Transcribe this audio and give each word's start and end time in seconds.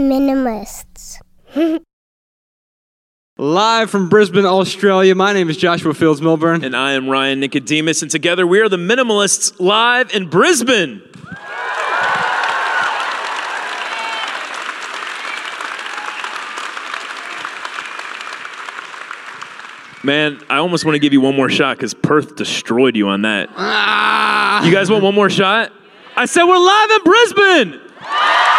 minimalists. 0.00 1.20
Live 3.38 3.90
from 3.90 4.10
Brisbane, 4.10 4.44
Australia, 4.44 5.14
my 5.14 5.32
name 5.32 5.48
is 5.48 5.56
Joshua 5.56 5.94
Fields 5.94 6.20
Millburn. 6.20 6.62
And 6.62 6.76
I 6.76 6.92
am 6.92 7.08
Ryan 7.08 7.40
Nicodemus, 7.40 8.02
and 8.02 8.10
together 8.10 8.46
we 8.46 8.60
are 8.60 8.68
the 8.68 8.76
Minimalists 8.76 9.58
live 9.58 10.14
in 10.14 10.28
Brisbane. 10.28 11.00
Man, 20.02 20.40
I 20.50 20.56
almost 20.56 20.84
want 20.84 20.96
to 20.96 20.98
give 20.98 21.12
you 21.14 21.22
one 21.22 21.34
more 21.34 21.48
shot 21.48 21.76
because 21.78 21.94
Perth 21.94 22.36
destroyed 22.36 22.94
you 22.94 23.08
on 23.08 23.22
that. 23.22 23.48
Ah! 23.56 24.64
You 24.64 24.72
guys 24.72 24.90
want 24.90 25.02
one 25.02 25.14
more 25.14 25.30
shot? 25.30 25.72
I 26.16 26.26
said 26.26 26.44
we're 26.44 26.58
live 26.58 26.90
in 26.90 27.04
Brisbane. 27.04 27.80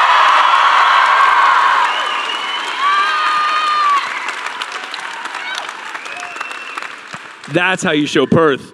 That's 7.54 7.84
how 7.84 7.92
you 7.92 8.08
show 8.08 8.26
Perth. 8.26 8.74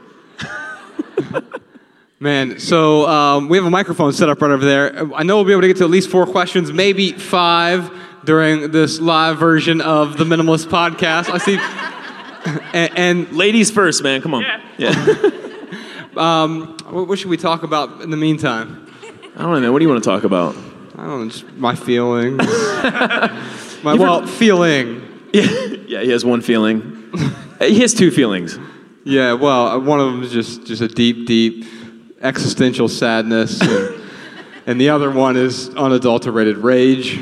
Man, 2.20 2.60
so 2.60 3.08
um, 3.08 3.48
we 3.48 3.58
have 3.58 3.66
a 3.66 3.70
microphone 3.70 4.12
set 4.12 4.28
up 4.28 4.42
right 4.42 4.50
over 4.50 4.66
there. 4.66 5.14
I 5.14 5.22
know 5.22 5.36
we'll 5.36 5.46
be 5.46 5.52
able 5.52 5.62
to 5.62 5.68
get 5.68 5.78
to 5.78 5.84
at 5.84 5.92
least 5.92 6.10
four 6.10 6.26
questions, 6.26 6.74
maybe 6.74 7.12
five, 7.12 7.92
during 8.26 8.72
this 8.72 9.00
live 9.00 9.38
version 9.38 9.82
of 9.82 10.18
the 10.18 10.24
Minimalist 10.24 10.66
Podcast. 10.66 11.30
I 11.30 11.38
see. 11.38 11.58
and, 12.74 12.98
and 12.98 13.38
Ladies 13.38 13.70
first, 13.70 14.02
man. 14.04 14.22
Come 14.22 14.34
on. 14.34 14.44
Yeah. 14.78 14.94
what, 16.90 17.08
what 17.08 17.20
should 17.20 17.30
we 17.30 17.38
talk 17.38 17.64
about 17.64 18.02
in 18.02 18.10
the 18.10 18.18
meantime? 18.18 18.92
I 19.36 19.44
don't 19.44 19.54
know, 19.54 19.60
man. 19.60 19.72
What 19.72 19.80
do 19.80 19.86
you 19.86 19.90
want 19.90 20.04
to 20.04 20.10
talk 20.10 20.24
about? 20.24 20.56
I 20.98 21.06
don't 21.06 21.22
know, 21.22 21.30
just 21.30 21.48
my 21.54 21.76
feelings. 21.76 22.38
my, 23.84 23.94
well, 23.94 24.26
feeling. 24.26 25.30
Yeah. 25.34 25.44
Yeah, 25.88 26.02
he 26.02 26.10
has 26.10 26.26
one 26.26 26.42
feeling. 26.42 26.96
He 27.60 27.80
has 27.82 27.94
two 27.94 28.12
feelings. 28.12 28.58
Yeah, 29.04 29.34
well, 29.34 29.68
uh, 29.68 29.80
one 29.80 30.00
of 30.00 30.12
them 30.12 30.24
is 30.24 30.32
just, 30.32 30.66
just 30.66 30.82
a 30.82 30.88
deep, 30.88 31.28
deep 31.28 31.66
existential 32.22 32.88
sadness, 32.88 33.62
and, 33.62 34.02
and 34.66 34.82
the 34.82 34.90
other 34.90 35.10
one 35.12 35.38
is 35.38 35.70
unadulterated 35.76 36.58
rage. 36.58 37.20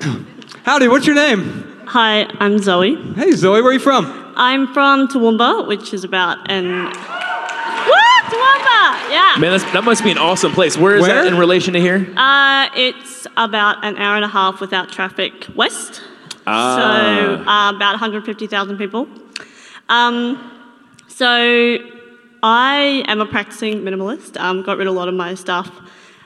Howdy, 0.64 0.88
what's 0.88 1.06
your 1.06 1.16
name? 1.16 1.80
Hi, 1.86 2.24
I'm 2.38 2.58
Zoe. 2.58 2.96
Hey, 3.14 3.32
Zoe, 3.32 3.62
where 3.62 3.70
are 3.70 3.72
you 3.72 3.78
from? 3.78 4.32
I'm 4.36 4.72
from 4.72 5.08
Toowoomba, 5.08 5.66
which 5.66 5.92
is 5.92 6.04
about 6.04 6.50
an. 6.50 6.66
Woo! 6.66 6.92
Toowoomba! 8.30 9.10
Yeah. 9.10 9.36
Man, 9.38 9.50
that's, 9.50 9.64
that 9.72 9.84
must 9.84 10.04
be 10.04 10.10
an 10.10 10.18
awesome 10.18 10.52
place. 10.52 10.76
Where 10.76 10.96
is 10.96 11.02
Where? 11.02 11.22
that 11.22 11.26
in 11.26 11.36
relation 11.36 11.74
to 11.74 11.80
here? 11.80 12.12
Uh, 12.16 12.68
it's 12.76 13.26
about 13.36 13.84
an 13.84 13.96
hour 13.96 14.16
and 14.16 14.24
a 14.24 14.28
half 14.28 14.60
without 14.60 14.90
traffic 14.90 15.46
west. 15.54 16.02
Ah. 16.50 16.76
So, 16.76 17.42
uh, 17.42 17.76
about 17.76 17.92
150,000 17.92 18.78
people. 18.78 19.08
Um, 19.88 20.52
so, 21.08 21.78
I 22.42 23.04
am 23.06 23.20
a 23.20 23.26
practicing 23.26 23.82
minimalist. 23.82 24.38
Um, 24.40 24.62
got 24.62 24.78
rid 24.78 24.86
of 24.86 24.94
a 24.94 24.98
lot 24.98 25.08
of 25.08 25.14
my 25.14 25.34
stuff. 25.34 25.70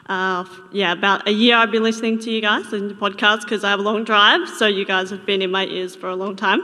Uh, 0.09 0.45
yeah, 0.71 0.93
about 0.93 1.27
a 1.27 1.33
year 1.33 1.57
I've 1.57 1.71
been 1.71 1.83
listening 1.83 2.19
to 2.21 2.31
you 2.31 2.41
guys, 2.41 2.65
listening 2.71 2.91
to 2.91 2.95
podcasts 2.95 3.43
because 3.43 3.65
I 3.65 3.71
have 3.71 3.81
a 3.81 3.83
long 3.83 4.05
drive. 4.05 4.49
So, 4.49 4.67
you 4.67 4.85
guys 4.85 5.11
have 5.11 5.27
been 5.27 5.43
in 5.43 5.51
my 5.51 5.67
ears 5.67 5.95
for 5.97 6.09
a 6.09 6.17
long 6.17 6.37
time. 6.37 6.61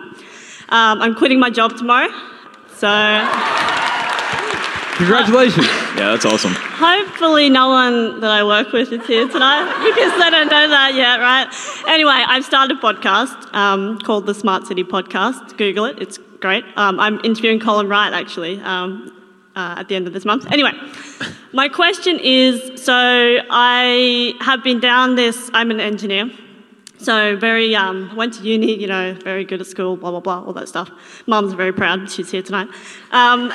Um, 0.69 1.03
I'm 1.03 1.15
quitting 1.15 1.41
my 1.41 1.51
job 1.51 1.77
tomorrow. 1.77 2.11
So, 2.77 2.89
Congratulations. 5.01 5.67
Yeah, 6.01 6.13
that's 6.13 6.25
awesome. 6.25 6.53
Hopefully, 6.55 7.51
no 7.51 7.69
one 7.69 8.21
that 8.21 8.31
I 8.31 8.43
work 8.43 8.73
with 8.73 8.91
is 8.91 9.07
here 9.07 9.29
tonight 9.29 9.65
because 9.85 10.13
they 10.19 10.31
don't 10.31 10.49
know 10.49 10.69
that 10.69 10.95
yet, 10.95 11.21
right? 11.21 11.47
Anyway, 11.89 12.25
I've 12.27 12.45
started 12.45 12.79
a 12.79 12.81
podcast 12.81 13.53
um, 13.55 13.99
called 13.99 14.25
the 14.25 14.33
Smart 14.33 14.67
City 14.67 14.83
Podcast. 14.83 15.59
Google 15.59 15.85
it, 15.85 16.01
it's 16.01 16.17
great. 16.41 16.65
Um, 16.77 16.99
I'm 16.99 17.21
interviewing 17.23 17.61
Colin 17.61 17.87
Wright 17.87 18.15
actually 18.15 18.61
um, 18.61 19.13
uh, 19.57 19.75
at 19.79 19.89
the 19.89 19.97
end 19.97 20.07
of 20.07 20.15
this 20.15 20.25
month. 20.25 20.51
Anyway, 20.51 20.73
my 21.53 21.69
question 21.69 22.19
is 22.19 22.83
so 22.83 22.95
I 23.51 24.35
have 24.41 24.65
been 24.65 24.81
down 24.81 25.17
this, 25.17 25.51
I'm 25.53 25.71
an 25.71 25.81
engineer. 25.81 26.31
So 26.97 27.37
very 27.37 27.75
um, 27.75 28.15
went 28.15 28.35
to 28.35 28.43
uni, 28.43 28.79
you 28.79 28.87
know, 28.87 29.15
very 29.15 29.45
good 29.45 29.61
at 29.61 29.67
school, 29.67 29.97
blah 29.97 30.11
blah 30.11 30.21
blah, 30.21 30.45
all 30.45 30.53
that 30.55 30.69
stuff. 30.69 30.91
Mum's 31.27 31.55
very 31.55 31.73
proud; 31.73 32.11
she's 32.11 32.31
here 32.31 32.43
tonight. 32.43 32.69
Um, 33.11 33.51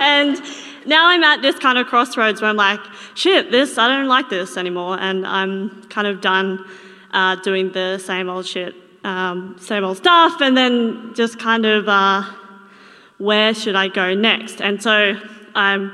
and 0.00 0.40
now 0.86 1.08
I'm 1.08 1.22
at 1.22 1.42
this 1.42 1.58
kind 1.58 1.78
of 1.78 1.86
crossroads 1.86 2.40
where 2.40 2.50
I'm 2.50 2.56
like, 2.56 2.80
shit, 3.14 3.50
this 3.50 3.78
I 3.78 3.88
don't 3.88 4.08
like 4.08 4.28
this 4.28 4.56
anymore, 4.56 4.98
and 5.00 5.26
I'm 5.26 5.82
kind 5.84 6.06
of 6.06 6.20
done 6.20 6.64
uh, 7.12 7.36
doing 7.36 7.72
the 7.72 7.98
same 7.98 8.28
old 8.28 8.46
shit, 8.46 8.74
um, 9.04 9.56
same 9.58 9.84
old 9.84 9.96
stuff, 9.96 10.40
and 10.40 10.56
then 10.56 11.12
just 11.14 11.38
kind 11.38 11.64
of 11.64 11.88
uh, 11.88 12.22
where 13.18 13.54
should 13.54 13.76
I 13.76 13.88
go 13.88 14.14
next? 14.14 14.60
And 14.60 14.82
so 14.82 15.14
I'm 15.54 15.92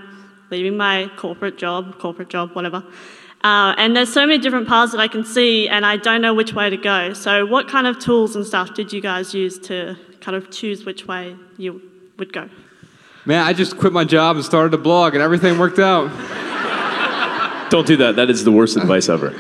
leaving 0.51 0.77
my 0.77 1.11
corporate 1.17 1.59
job, 1.59 1.99
corporate 1.99 2.29
job, 2.29 2.55
whatever. 2.55 2.83
Uh, 3.43 3.75
and 3.79 3.97
there's 3.97 4.13
so 4.13 4.27
many 4.27 4.39
different 4.39 4.69
paths 4.69 4.93
that 4.93 5.01
I 5.01 5.09
can 5.09 5.25
see, 5.25 5.69
and 5.69 5.87
I 5.87 5.97
don't 5.97 6.21
know 6.21 6.35
which 6.35 6.53
way 6.53 6.69
to 6.69 6.77
go. 6.77 7.15
So, 7.15 7.47
what 7.47 7.69
kind 7.69 7.87
of 7.87 7.99
tools 7.99 8.37
and 8.37 8.47
stuff 8.47 8.75
did 8.75 8.93
you 8.93 9.01
guys 9.01 9.33
use 9.33 9.59
to 9.61 9.97
kind 10.21 10.37
of 10.37 10.51
choose 10.51 10.85
which 10.85 11.07
way 11.07 11.37
you 11.57 11.81
would 12.19 12.35
go? 12.35 12.51
Man, 13.31 13.47
I 13.47 13.53
just 13.53 13.79
quit 13.79 13.93
my 13.93 14.03
job 14.03 14.35
and 14.35 14.45
started 14.45 14.75
a 14.75 14.77
blog, 14.77 15.15
and 15.15 15.23
everything 15.23 15.57
worked 15.57 15.79
out. 15.79 16.11
Don't 17.71 17.87
do 17.87 17.97
that. 17.99 18.17
That 18.17 18.29
is 18.29 18.43
the 18.43 18.51
worst 18.51 18.77
advice 18.77 19.09
ever. 19.09 19.33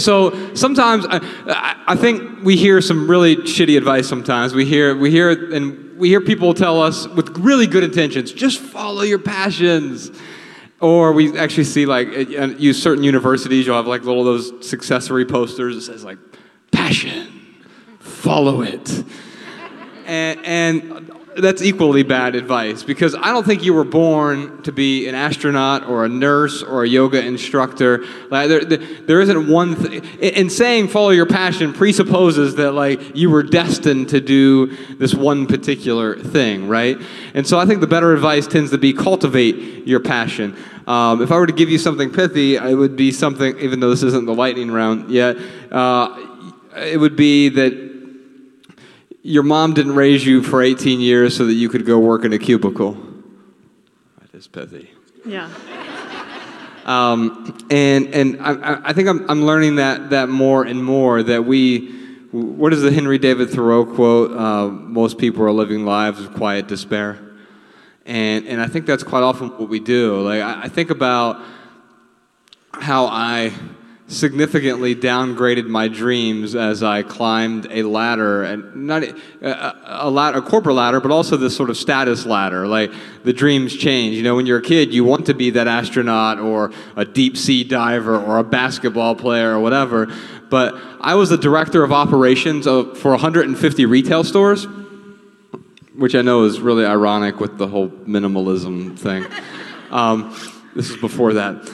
So 0.00 0.52
sometimes 0.56 1.06
I, 1.08 1.76
I- 1.86 1.94
think 1.94 2.42
we 2.42 2.56
hear 2.56 2.80
some 2.80 3.08
really 3.08 3.36
shitty 3.36 3.78
advice. 3.78 4.08
Sometimes 4.08 4.52
we 4.52 4.64
hear 4.64 4.96
we 4.96 5.12
hear 5.12 5.30
and 5.54 5.96
we 5.96 6.08
hear 6.08 6.20
people 6.20 6.52
tell 6.52 6.82
us 6.82 7.06
with 7.06 7.38
really 7.38 7.68
good 7.68 7.84
intentions, 7.84 8.32
just 8.32 8.58
follow 8.58 9.02
your 9.02 9.20
passions. 9.20 10.10
Or 10.80 11.12
we 11.12 11.38
actually 11.38 11.64
see 11.64 11.86
like 11.86 12.08
at, 12.08 12.32
at 12.32 12.74
certain 12.74 13.04
universities, 13.04 13.64
you'll 13.64 13.76
have 13.76 13.86
like 13.86 14.02
little 14.02 14.24
those 14.24 14.68
successory 14.68 15.24
posters 15.24 15.76
that 15.76 15.82
says 15.82 16.02
like 16.02 16.18
passion, 16.72 17.28
follow 18.00 18.62
it. 18.62 19.04
And, 20.04 20.44
and 20.44 21.19
that's 21.40 21.62
equally 21.62 22.02
bad 22.02 22.34
advice 22.34 22.82
because 22.82 23.14
I 23.14 23.26
don't 23.32 23.44
think 23.44 23.64
you 23.64 23.74
were 23.74 23.84
born 23.84 24.62
to 24.62 24.72
be 24.72 25.08
an 25.08 25.14
astronaut 25.14 25.84
or 25.88 26.04
a 26.04 26.08
nurse 26.08 26.62
or 26.62 26.84
a 26.84 26.88
yoga 26.88 27.24
instructor. 27.24 28.04
Like 28.30 28.48
there, 28.48 28.64
there, 28.64 29.20
isn't 29.20 29.48
one 29.48 29.76
thing. 29.76 30.04
And 30.20 30.50
saying 30.50 30.88
follow 30.88 31.10
your 31.10 31.26
passion 31.26 31.72
presupposes 31.72 32.56
that 32.56 32.72
like 32.72 33.16
you 33.16 33.30
were 33.30 33.42
destined 33.42 34.10
to 34.10 34.20
do 34.20 34.76
this 34.96 35.14
one 35.14 35.46
particular 35.46 36.16
thing, 36.16 36.68
right? 36.68 36.96
And 37.34 37.46
so 37.46 37.58
I 37.58 37.66
think 37.66 37.80
the 37.80 37.86
better 37.86 38.12
advice 38.12 38.46
tends 38.46 38.70
to 38.70 38.78
be 38.78 38.92
cultivate 38.92 39.86
your 39.86 40.00
passion. 40.00 40.56
Um, 40.86 41.22
if 41.22 41.30
I 41.30 41.36
were 41.36 41.46
to 41.46 41.52
give 41.52 41.70
you 41.70 41.78
something 41.78 42.10
pithy, 42.10 42.56
it 42.56 42.74
would 42.74 42.96
be 42.96 43.12
something. 43.12 43.58
Even 43.58 43.80
though 43.80 43.90
this 43.90 44.02
isn't 44.02 44.26
the 44.26 44.34
lightning 44.34 44.70
round 44.70 45.10
yet, 45.10 45.36
uh, 45.70 46.18
it 46.76 46.98
would 46.98 47.16
be 47.16 47.48
that 47.50 47.89
your 49.22 49.42
mom 49.42 49.74
didn't 49.74 49.94
raise 49.94 50.24
you 50.24 50.42
for 50.42 50.62
18 50.62 51.00
years 51.00 51.36
so 51.36 51.44
that 51.46 51.54
you 51.54 51.68
could 51.68 51.84
go 51.84 51.98
work 51.98 52.24
in 52.24 52.32
a 52.32 52.38
cubicle. 52.38 52.96
That 54.20 54.34
is 54.34 54.46
pithy. 54.48 54.90
Yeah. 55.24 55.50
Um, 56.86 57.58
and 57.70 58.14
and 58.14 58.40
I- 58.40 58.80
I, 58.88 58.92
think 58.92 59.08
I'm, 59.08 59.28
I'm 59.30 59.44
learning 59.44 59.76
that, 59.76 60.10
that 60.10 60.28
more 60.28 60.64
and 60.64 60.82
more 60.82 61.22
that 61.22 61.44
we, 61.44 61.88
what 62.32 62.72
is 62.72 62.80
the 62.82 62.90
Henry 62.90 63.18
David 63.18 63.50
Thoreau 63.50 63.84
quote? 63.84 64.32
Uh, 64.36 64.68
Most 64.68 65.18
people 65.18 65.44
are 65.44 65.52
living 65.52 65.84
lives 65.84 66.20
of 66.20 66.34
quiet 66.34 66.66
despair. 66.66 67.18
And, 68.06 68.46
and 68.48 68.60
I 68.60 68.66
think 68.66 68.86
that's 68.86 69.02
quite 69.02 69.22
often 69.22 69.50
what 69.50 69.68
we 69.68 69.78
do. 69.78 70.20
Like, 70.22 70.40
I, 70.40 70.62
I 70.62 70.68
think 70.68 70.90
about 70.90 71.40
how 72.72 73.06
I 73.06 73.52
significantly 74.10 74.94
downgraded 74.96 75.66
my 75.66 75.86
dreams 75.86 76.56
as 76.56 76.82
I 76.82 77.02
climbed 77.02 77.68
a 77.70 77.84
ladder, 77.84 78.42
and 78.42 78.86
not 78.86 79.04
a, 79.04 79.14
a, 79.84 80.10
ladder, 80.10 80.38
a 80.38 80.42
corporate 80.42 80.74
ladder, 80.74 81.00
but 81.00 81.12
also 81.12 81.36
this 81.36 81.56
sort 81.56 81.70
of 81.70 81.76
status 81.76 82.26
ladder. 82.26 82.66
Like 82.66 82.92
the 83.22 83.32
dreams 83.32 83.76
change. 83.76 84.16
You 84.16 84.24
know, 84.24 84.34
when 84.34 84.46
you're 84.46 84.58
a 84.58 84.62
kid, 84.62 84.92
you 84.92 85.04
want 85.04 85.26
to 85.26 85.34
be 85.34 85.50
that 85.50 85.68
astronaut 85.68 86.40
or 86.40 86.72
a 86.96 87.04
deep 87.04 87.36
sea 87.36 87.62
diver 87.62 88.20
or 88.20 88.38
a 88.38 88.44
basketball 88.44 89.14
player 89.14 89.52
or 89.52 89.60
whatever. 89.60 90.12
But 90.50 90.74
I 91.00 91.14
was 91.14 91.30
the 91.30 91.38
director 91.38 91.84
of 91.84 91.92
operations 91.92 92.66
of, 92.66 92.98
for 92.98 93.12
150 93.12 93.86
retail 93.86 94.24
stores, 94.24 94.66
which 95.94 96.16
I 96.16 96.22
know 96.22 96.44
is 96.44 96.60
really 96.60 96.84
ironic 96.84 97.38
with 97.38 97.58
the 97.58 97.68
whole 97.68 97.88
minimalism 97.88 98.98
thing. 98.98 99.26
Um, 99.90 100.36
this 100.76 100.88
is 100.88 100.96
before 100.98 101.32
that. 101.32 101.68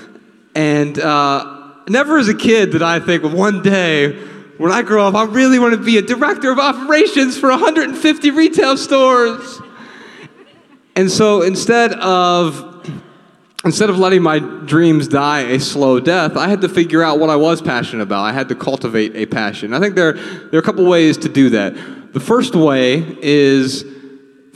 And 0.55 0.99
uh, 0.99 1.56
never 1.89 2.19
as 2.19 2.29
a 2.29 2.35
kid 2.35 2.71
did 2.71 2.83
I 2.83 3.01
think, 3.01 3.23
one 3.23 3.63
day 3.63 4.13
when 4.59 4.73
I 4.73 4.83
grow 4.83 5.07
up, 5.07 5.15
I 5.15 5.25
really 5.25 5.59
want 5.59 5.75
to 5.75 5.81
be 5.81 5.99
a 5.99 6.03
director 6.03 6.51
of 6.51 6.59
operations 6.59 7.39
for 7.39 7.51
150 7.51 8.31
retail 8.31 8.77
stores. 8.77 9.61
And 10.95 11.11
so 11.11 11.43
instead 11.43 11.93
of 11.93 12.73
instead 13.65 13.91
of 13.91 13.99
letting 13.99 14.23
my 14.23 14.39
dreams 14.39 15.09
die 15.09 15.41
a 15.41 15.59
slow 15.59 15.99
death, 15.99 16.37
I 16.37 16.49
had 16.49 16.61
to 16.61 16.69
figure 16.69 17.03
out 17.03 17.19
what 17.19 17.31
I 17.31 17.37
was 17.37 17.61
passionate 17.61 18.03
about. 18.03 18.23
I 18.23 18.33
had 18.33 18.49
to 18.49 18.55
cultivate 18.55 19.17
a 19.17 19.27
passion. 19.27 19.75
I 19.75 19.81
think 19.81 19.97
there, 19.97 20.13
there 20.13 20.55
are 20.55 20.59
a 20.59 20.63
couple 20.63 20.87
ways 20.87 21.19
to 21.19 21.29
do 21.29 21.51
that. 21.51 21.75
The 22.13 22.21
first 22.21 22.55
way 22.55 23.19
is 23.21 23.85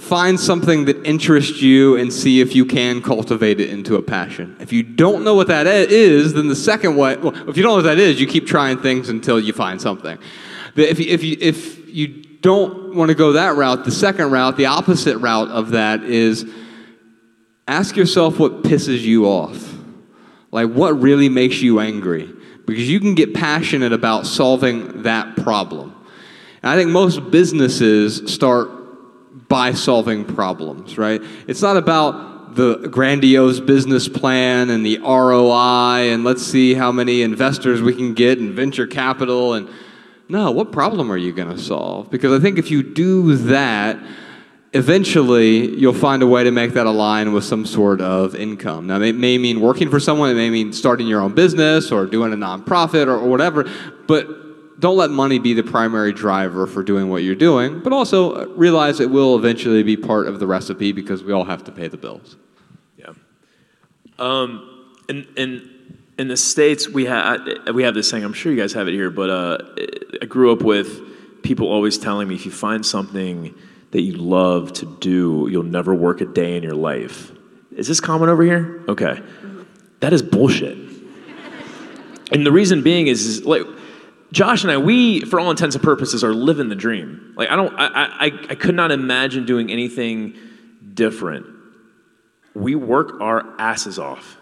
find 0.00 0.41
something 0.41 0.87
that 0.87 1.05
interests 1.06 1.61
you 1.61 1.97
and 1.97 2.12
see 2.12 2.41
if 2.41 2.55
you 2.55 2.64
can 2.64 3.02
cultivate 3.02 3.61
it 3.61 3.70
into 3.70 3.97
a 3.97 4.02
passion. 4.02 4.56
If 4.58 4.73
you 4.73 4.82
don't 4.82 5.23
know 5.25 5.35
what 5.35 5.49
that 5.49 5.67
is, 5.67 6.32
then 6.32 6.49
the 6.49 6.56
second 6.56 6.97
way, 6.97 7.17
well, 7.17 7.37
if 7.49 7.56
you 7.56 7.62
don't 7.62 7.73
know 7.73 7.76
what 7.76 7.82
that 7.82 7.99
is, 7.99 8.20
you 8.20 8.26
keep 8.26 8.47
trying 8.47 8.79
things 8.79 9.08
until 9.08 9.38
you 9.38 9.52
find 9.52 9.81
something. 9.81 10.19
If 10.75 10.99
you, 10.99 11.06
if 11.06 11.23
you, 11.23 11.37
if 11.41 11.88
you 11.88 12.08
don't 12.41 12.94
want 12.97 13.11
to 13.11 13.14
go 13.14 13.32
that 13.32 13.56
route, 13.56 13.85
the 13.85 13.91
second 13.91 14.31
route, 14.31 14.56
the 14.56 14.67
opposite 14.67 15.19
route 15.19 15.49
of 15.49 15.70
that 15.70 16.02
is 16.02 16.50
ask 17.69 17.94
yourself 17.94 18.38
what 18.38 18.62
pisses 18.62 19.02
you 19.02 19.26
off. 19.26 19.75
Like, 20.50 20.70
what 20.70 20.99
really 21.00 21.29
makes 21.29 21.61
you 21.61 21.79
angry? 21.79 22.32
Because 22.67 22.88
you 22.88 23.00
can 23.00 23.14
get 23.14 23.35
passionate 23.35 23.93
about 23.93 24.26
solving 24.26 25.02
that 25.02 25.37
problem. 25.37 25.94
And 26.62 26.70
I 26.70 26.76
think 26.76 26.91
most 26.91 27.31
businesses 27.31 28.32
start 28.32 28.80
by 29.50 29.73
solving 29.73 30.25
problems, 30.25 30.97
right? 30.97 31.20
It's 31.49 31.61
not 31.61 31.76
about 31.76 32.55
the 32.55 32.88
grandiose 32.88 33.58
business 33.58 34.08
plan 34.08 34.70
and 34.70 34.87
the 34.87 34.99
ROI 34.99 36.12
and 36.12 36.25
let's 36.25 36.43
see 36.43 36.75
how 36.75 36.93
many 36.93 37.23
investors 37.23 37.82
we 37.82 37.94
can 37.94 38.14
get 38.14 38.38
and 38.38 38.55
venture 38.55 38.87
capital 38.87 39.55
and 39.55 39.69
no, 40.29 40.52
what 40.52 40.70
problem 40.70 41.11
are 41.11 41.17
you 41.17 41.32
going 41.32 41.50
to 41.50 41.58
solve? 41.58 42.08
Because 42.11 42.32
I 42.32 42.41
think 42.41 42.58
if 42.58 42.70
you 42.70 42.85
do 42.85 43.35
that, 43.35 43.99
eventually 44.73 45.76
you'll 45.76 45.93
find 45.93 46.23
a 46.23 46.26
way 46.29 46.44
to 46.44 46.52
make 46.52 46.75
that 46.75 46.87
align 46.87 47.32
with 47.32 47.43
some 47.43 47.67
sort 47.67 48.00
of 48.00 48.37
income. 48.37 48.87
Now, 48.87 49.00
it 49.00 49.17
may 49.17 49.37
mean 49.37 49.61
working 49.61 49.91
for 49.91 49.99
someone, 49.99 50.31
it 50.31 50.35
may 50.35 50.50
mean 50.50 50.73
starting 50.73 51.08
your 51.08 51.20
own 51.20 51.35
business 51.35 51.91
or 51.91 52.06
doing 52.06 52.32
a 52.32 52.37
nonprofit 52.37 53.08
or, 53.08 53.17
or 53.17 53.29
whatever, 53.29 53.69
but 54.06 54.29
don't 54.81 54.97
let 54.97 55.11
money 55.11 55.38
be 55.38 55.53
the 55.53 55.62
primary 55.62 56.12
driver 56.12 56.67
for 56.67 56.82
doing 56.82 57.11
what 57.11 57.23
you're 57.23 57.35
doing, 57.35 57.81
but 57.81 57.93
also 57.93 58.47
realize 58.55 58.99
it 58.99 59.11
will 59.11 59.37
eventually 59.37 59.82
be 59.82 59.97
part 59.97 60.27
of 60.27 60.41
the 60.41 60.47
recipe 60.47 60.93
because 60.93 61.23
we 61.23 61.32
all 61.32 61.44
have 61.44 61.65
to 61.65 61.73
pay 61.73 61.87
the 61.87 61.99
bills. 61.99 62.37
Yeah. 62.97 63.12
Um, 64.19 64.91
and, 65.09 65.27
and 65.37 65.97
in 66.19 66.29
the 66.29 66.37
states, 66.37 66.88
we 66.88 67.05
have 67.06 67.41
we 67.75 67.82
have 67.82 67.94
this 67.94 68.09
saying. 68.09 68.25
I'm 68.25 68.32
sure 68.32 68.53
you 68.53 68.59
guys 68.59 68.73
have 68.73 68.88
it 68.88 68.93
here, 68.93 69.11
but 69.11 69.31
uh, 69.31 69.59
I 70.23 70.27
grew 70.27 70.53
up 70.53 70.62
with 70.62 71.43
people 71.43 71.69
always 71.69 71.99
telling 71.99 72.29
me 72.29 72.35
if 72.35 72.47
you 72.47 72.53
find 72.53 72.85
something 72.85 73.55
that 73.91 74.03
you 74.03 74.15
love 74.15 74.73
to 74.75 74.87
do, 75.00 75.49
you'll 75.50 75.62
never 75.62 75.94
work 75.94 76.21
a 76.21 76.26
day 76.26 76.56
in 76.56 76.62
your 76.62 76.75
life. 76.75 77.33
Is 77.76 77.88
this 77.88 78.00
common 78.00 78.29
over 78.29 78.43
here? 78.43 78.83
Okay, 78.88 79.21
that 80.00 80.12
is 80.12 80.23
bullshit. 80.23 80.79
and 82.33 82.47
the 82.47 82.53
reason 82.53 82.83
being 82.83 83.09
is, 83.09 83.26
is 83.26 83.44
like. 83.44 83.62
Josh 84.32 84.62
and 84.62 84.71
I, 84.71 84.79
we, 84.79 85.21
for 85.23 85.41
all 85.41 85.50
intents 85.50 85.75
and 85.75 85.82
purposes, 85.82 86.23
are 86.23 86.32
living 86.32 86.69
the 86.69 86.77
dream. 86.77 87.35
Like 87.37 87.50
I 87.50 87.56
don't, 87.56 87.75
I, 87.75 87.87
I, 87.87 88.25
I 88.50 88.55
could 88.55 88.75
not 88.75 88.93
imagine 88.93 89.44
doing 89.44 89.71
anything 89.71 90.35
different. 90.94 91.47
We 92.55 92.75
work 92.75 93.21
our 93.21 93.44
asses 93.59 93.99
off 93.99 94.37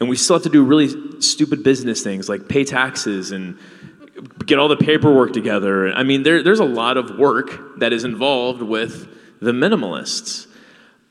and 0.00 0.08
we 0.08 0.16
still 0.16 0.36
have 0.36 0.44
to 0.44 0.48
do 0.48 0.64
really 0.64 1.20
stupid 1.20 1.62
business 1.62 2.02
things 2.02 2.28
like 2.28 2.48
pay 2.48 2.64
taxes 2.64 3.32
and 3.32 3.58
get 4.46 4.58
all 4.58 4.68
the 4.68 4.76
paperwork 4.76 5.32
together. 5.32 5.92
I 5.92 6.02
mean, 6.02 6.22
there, 6.22 6.42
there's 6.42 6.60
a 6.60 6.64
lot 6.64 6.96
of 6.96 7.18
work 7.18 7.78
that 7.78 7.92
is 7.92 8.04
involved 8.04 8.62
with 8.62 9.08
the 9.40 9.52
minimalists. 9.52 10.46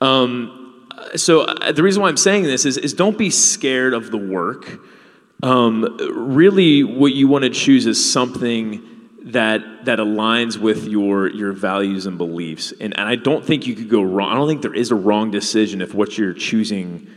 Um, 0.02 0.88
so 1.16 1.42
uh, 1.42 1.72
the 1.72 1.84
reason 1.84 2.02
why 2.02 2.10
I'm 2.10 2.18
saying 2.18 2.44
this 2.44 2.66
is, 2.66 2.78
is 2.78 2.94
don't 2.94 3.18
be 3.18 3.30
scared 3.30 3.94
of 3.94 4.12
the 4.12 4.18
work. 4.18 4.80
Um, 5.44 5.98
really, 6.14 6.84
what 6.84 7.14
you 7.14 7.28
want 7.28 7.44
to 7.44 7.50
choose 7.50 7.86
is 7.86 8.12
something 8.12 8.84
that 9.26 9.86
that 9.86 10.00
aligns 10.00 10.58
with 10.58 10.86
your 10.86 11.30
your 11.30 11.52
values 11.52 12.06
and 12.06 12.18
beliefs. 12.18 12.74
And, 12.80 12.98
and 12.98 13.08
I 13.08 13.16
don't 13.16 13.46
think 13.46 13.68
you 13.68 13.76
could 13.76 13.90
go 13.90 14.02
wrong. 14.02 14.32
I 14.32 14.36
don't 14.36 14.48
think 14.48 14.62
there 14.62 14.74
is 14.74 14.92
a 14.92 14.96
wrong 14.96 15.32
decision 15.32 15.82
if 15.82 15.94
what 15.94 16.18
you're 16.18 16.34
choosing 16.34 17.08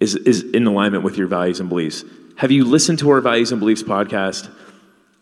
is, 0.00 0.16
is 0.16 0.42
in 0.42 0.66
alignment 0.66 1.04
with 1.04 1.16
your 1.16 1.26
values 1.26 1.60
and 1.60 1.68
beliefs. 1.68 2.04
Have 2.36 2.50
you 2.50 2.64
listened 2.64 2.98
to 3.00 3.10
our 3.10 3.20
values 3.20 3.52
and 3.52 3.60
beliefs 3.60 3.82
podcast? 3.82 4.50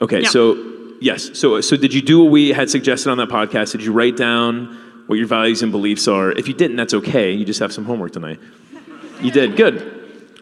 Okay, 0.00 0.22
yeah. 0.22 0.28
so 0.28 0.94
yes. 1.00 1.36
So 1.38 1.60
so 1.60 1.76
did 1.76 1.92
you 1.92 2.00
do 2.00 2.22
what 2.22 2.30
we 2.30 2.50
had 2.50 2.70
suggested 2.70 3.10
on 3.10 3.18
that 3.18 3.28
podcast? 3.28 3.72
Did 3.72 3.82
you 3.82 3.92
write 3.92 4.16
down 4.16 5.04
what 5.08 5.16
your 5.16 5.26
values 5.26 5.62
and 5.62 5.72
beliefs 5.72 6.06
are? 6.06 6.30
If 6.30 6.46
you 6.46 6.54
didn't, 6.54 6.76
that's 6.76 6.94
okay. 6.94 7.32
You 7.32 7.44
just 7.44 7.60
have 7.60 7.72
some 7.72 7.84
homework 7.84 8.12
tonight. 8.12 8.38
You 9.20 9.32
did. 9.32 9.56
Good. 9.56 9.97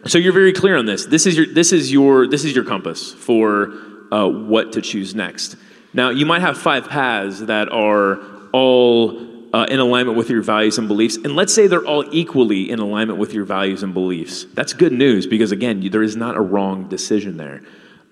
So 0.07 0.17
you're 0.17 0.33
very 0.33 0.53
clear 0.53 0.77
on 0.77 0.85
this. 0.85 1.05
This 1.05 1.25
is 1.25 1.35
your 1.35 1.45
this 1.47 1.73
is 1.73 1.91
your 1.91 2.27
this 2.27 2.45
is 2.45 2.55
your 2.55 2.63
compass 2.63 3.13
for 3.13 3.73
uh, 4.11 4.27
what 4.27 4.73
to 4.73 4.81
choose 4.81 5.13
next. 5.13 5.57
Now 5.93 6.09
you 6.09 6.25
might 6.25 6.41
have 6.41 6.57
five 6.57 6.87
paths 6.87 7.41
that 7.41 7.69
are 7.69 8.21
all 8.53 9.27
uh, 9.53 9.65
in 9.69 9.79
alignment 9.79 10.17
with 10.17 10.29
your 10.29 10.41
values 10.41 10.77
and 10.77 10.87
beliefs. 10.87 11.15
And 11.17 11.35
let's 11.35 11.53
say 11.53 11.67
they're 11.67 11.85
all 11.85 12.05
equally 12.11 12.69
in 12.69 12.79
alignment 12.79 13.19
with 13.19 13.33
your 13.33 13.45
values 13.45 13.83
and 13.83 13.93
beliefs. 13.93 14.45
That's 14.53 14.73
good 14.73 14.93
news 14.93 15.25
because, 15.25 15.51
again, 15.51 15.81
you, 15.81 15.89
there 15.89 16.03
is 16.03 16.15
not 16.15 16.35
a 16.35 16.41
wrong 16.41 16.87
decision 16.89 17.37
there. 17.37 17.61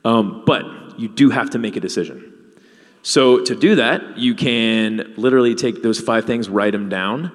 Um, 0.03 0.43
but 0.45 0.99
you 0.99 1.07
do 1.07 1.29
have 1.29 1.49
to 1.51 1.59
make 1.59 1.75
a 1.75 1.79
decision. 1.79 2.31
So, 3.03 3.43
to 3.43 3.55
do 3.55 3.75
that, 3.75 4.17
you 4.17 4.33
can 4.33 5.13
literally 5.17 5.55
take 5.55 5.83
those 5.83 5.99
five 5.99 6.25
things, 6.25 6.49
write 6.49 6.71
them 6.71 6.89
down, 6.89 7.31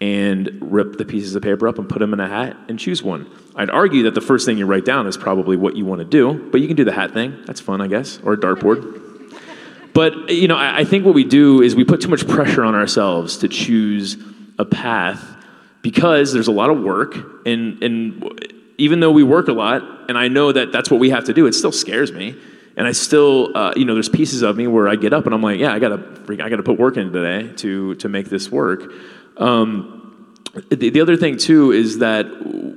and 0.00 0.50
rip 0.60 0.98
the 0.98 1.04
pieces 1.04 1.34
of 1.34 1.42
paper 1.42 1.66
up 1.66 1.78
and 1.78 1.88
put 1.88 1.98
them 1.98 2.12
in 2.12 2.20
a 2.20 2.28
hat 2.28 2.56
and 2.68 2.78
choose 2.78 3.02
one. 3.02 3.30
I'd 3.58 3.70
argue 3.70 4.04
that 4.04 4.14
the 4.14 4.20
first 4.20 4.46
thing 4.46 4.56
you 4.56 4.66
write 4.66 4.84
down 4.84 5.08
is 5.08 5.16
probably 5.16 5.56
what 5.56 5.74
you 5.74 5.84
want 5.84 5.98
to 5.98 6.04
do, 6.04 6.48
but 6.50 6.60
you 6.60 6.68
can 6.68 6.76
do 6.76 6.84
the 6.84 6.92
hat 6.92 7.12
thing. 7.12 7.42
That's 7.44 7.60
fun, 7.60 7.80
I 7.80 7.88
guess, 7.88 8.20
or 8.22 8.34
a 8.34 8.36
dartboard. 8.36 9.04
But 9.92 10.30
you 10.30 10.46
know, 10.46 10.56
I, 10.56 10.78
I 10.78 10.84
think 10.84 11.04
what 11.04 11.14
we 11.14 11.24
do 11.24 11.60
is 11.60 11.74
we 11.74 11.84
put 11.84 12.00
too 12.00 12.08
much 12.08 12.26
pressure 12.28 12.62
on 12.62 12.76
ourselves 12.76 13.38
to 13.38 13.48
choose 13.48 14.16
a 14.60 14.64
path 14.64 15.24
because 15.82 16.32
there's 16.32 16.46
a 16.46 16.52
lot 16.52 16.70
of 16.70 16.80
work, 16.80 17.16
and 17.46 17.82
and 17.82 18.54
even 18.78 19.00
though 19.00 19.10
we 19.10 19.24
work 19.24 19.48
a 19.48 19.52
lot, 19.52 19.82
and 20.08 20.16
I 20.16 20.28
know 20.28 20.52
that 20.52 20.70
that's 20.70 20.88
what 20.88 21.00
we 21.00 21.10
have 21.10 21.24
to 21.24 21.34
do, 21.34 21.46
it 21.46 21.52
still 21.52 21.72
scares 21.72 22.12
me. 22.12 22.36
And 22.76 22.86
I 22.86 22.92
still, 22.92 23.56
uh, 23.56 23.72
you 23.74 23.84
know, 23.84 23.94
there's 23.94 24.08
pieces 24.08 24.42
of 24.42 24.56
me 24.56 24.68
where 24.68 24.88
I 24.88 24.94
get 24.94 25.12
up 25.12 25.26
and 25.26 25.34
I'm 25.34 25.42
like, 25.42 25.58
yeah, 25.58 25.72
I 25.72 25.80
gotta, 25.80 26.00
I 26.30 26.48
gotta 26.48 26.62
put 26.62 26.78
work 26.78 26.96
in 26.96 27.12
today 27.12 27.52
to 27.54 27.96
to 27.96 28.08
make 28.08 28.28
this 28.28 28.52
work. 28.52 28.92
Um, 29.36 29.97
the, 30.70 30.90
the 30.90 31.00
other 31.00 31.16
thing 31.16 31.36
too 31.36 31.72
is 31.72 31.98
that 31.98 32.26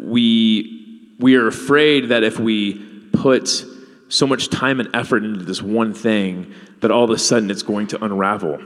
we 0.02 1.16
we 1.20 1.36
are 1.36 1.48
afraid 1.48 2.10
that 2.10 2.24
if 2.24 2.40
we 2.40 2.76
put 3.14 3.66
so 4.10 4.28
much 4.28 4.50
time 4.50 4.80
and 4.80 4.90
effort 4.94 5.24
into 5.24 5.46
this 5.46 5.62
one 5.62 5.94
thing 5.94 6.54
that 6.82 6.92
all 6.92 7.04
of 7.04 7.10
a 7.12 7.18
sudden 7.18 7.50
it's 7.50 7.64
going 7.64 7.88
to 7.88 8.04
unravel. 8.04 8.60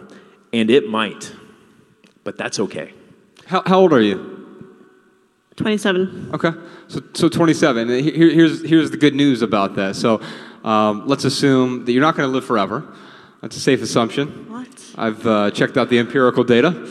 And 0.53 0.71
it 0.71 0.88
might, 0.88 1.33
but 2.24 2.38
that's 2.38 2.59
okay. 2.59 2.93
How, 3.45 3.62
how 3.65 3.79
old 3.79 3.93
are 3.93 4.01
you? 4.01 4.31
27. 5.57 6.31
Okay, 6.33 6.51
so, 6.88 7.01
so 7.13 7.29
27. 7.29 7.89
Here, 7.89 8.29
here's, 8.29 8.65
here's 8.65 8.91
the 8.91 8.97
good 8.97 9.15
news 9.15 9.41
about 9.41 9.75
that. 9.75 9.95
So 9.95 10.21
um, 10.63 11.07
let's 11.07 11.25
assume 11.25 11.85
that 11.85 11.91
you're 11.91 12.01
not 12.01 12.15
going 12.15 12.27
to 12.27 12.33
live 12.33 12.45
forever. 12.45 12.93
That's 13.41 13.55
a 13.55 13.59
safe 13.59 13.81
assumption. 13.81 14.50
What? 14.50 14.67
I've 14.97 15.27
uh, 15.27 15.51
checked 15.51 15.77
out 15.77 15.89
the 15.89 16.00
empirical 16.00 16.43
data. 16.43 16.89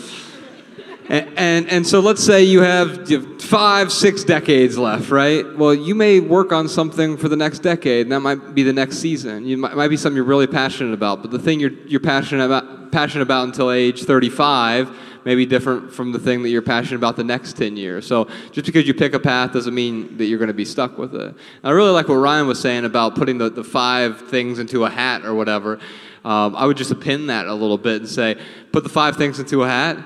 And, 1.09 1.69
and, 1.69 1.87
so 1.87 2.01
let's 2.01 2.25
say 2.25 2.45
you 2.45 2.63
have 2.63 3.07
five, 3.43 3.93
six 3.93 4.25
decades 4.25 4.79
left, 4.79 5.11
right? 5.11 5.45
Well, 5.57 5.75
you 5.75 5.95
may 5.95 6.21
work 6.21 6.51
on 6.51 6.67
something 6.67 7.19
for 7.19 7.29
the 7.29 7.37
next 7.37 7.59
decade, 7.59 8.07
and 8.07 8.13
that 8.13 8.21
might 8.21 8.55
be 8.55 8.63
the 8.63 8.73
next 8.73 8.99
season. 8.99 9.45
You 9.45 9.59
might, 9.59 9.77
might 9.77 9.89
be 9.89 9.99
something 9.99 10.17
you're 10.17 10.25
really 10.25 10.47
passionate 10.47 10.95
about, 10.95 11.21
but 11.21 11.31
the 11.31 11.39
thing 11.39 11.61
you're, 11.61 11.73
you're 11.87 12.01
passionate, 12.01 12.47
about, 12.47 12.91
passionate 12.91 13.23
about 13.23 13.45
until 13.49 13.71
age 13.71 14.05
35 14.05 14.97
may 15.27 15.35
be 15.35 15.45
different 15.45 15.93
from 15.93 16.13
the 16.13 16.19
thing 16.19 16.43
that 16.43 16.49
you're 16.49 16.63
passionate 16.63 16.97
about 16.97 17.17
the 17.17 17.25
next 17.25 17.59
10 17.59 17.77
years. 17.77 18.07
So 18.07 18.29
just 18.53 18.65
because 18.65 18.87
you 18.87 18.95
pick 18.95 19.13
a 19.13 19.21
path 19.21 19.53
doesn't 19.53 19.75
mean 19.75 20.17
that 20.17 20.25
you're 20.25 20.39
going 20.39 20.49
to 20.49 20.55
be 20.55 20.65
stuck 20.65 20.97
with 20.97 21.15
it. 21.15 21.21
And 21.29 21.37
I 21.63 21.71
really 21.71 21.91
like 21.91 22.09
what 22.09 22.17
Ryan 22.17 22.47
was 22.47 22.61
saying 22.61 22.87
about 22.87 23.15
putting 23.15 23.37
the, 23.37 23.51
the 23.51 23.65
five 23.65 24.29
things 24.29 24.59
into 24.59 24.85
a 24.85 24.91
hat 24.91 25.25
or 25.25 25.35
whatever. 25.35 25.79
Um, 26.25 26.57
I 26.57 26.65
would 26.65 26.79
just 26.79 26.91
append 26.91 27.29
that 27.29 27.47
a 27.47 27.55
little 27.55 27.77
bit 27.77 28.01
and 28.01 28.09
say, 28.09 28.39
put 28.73 28.85
the 28.85 28.91
five 28.91 29.17
things 29.17 29.39
into 29.39 29.63
a 29.63 29.69
hat 29.69 29.99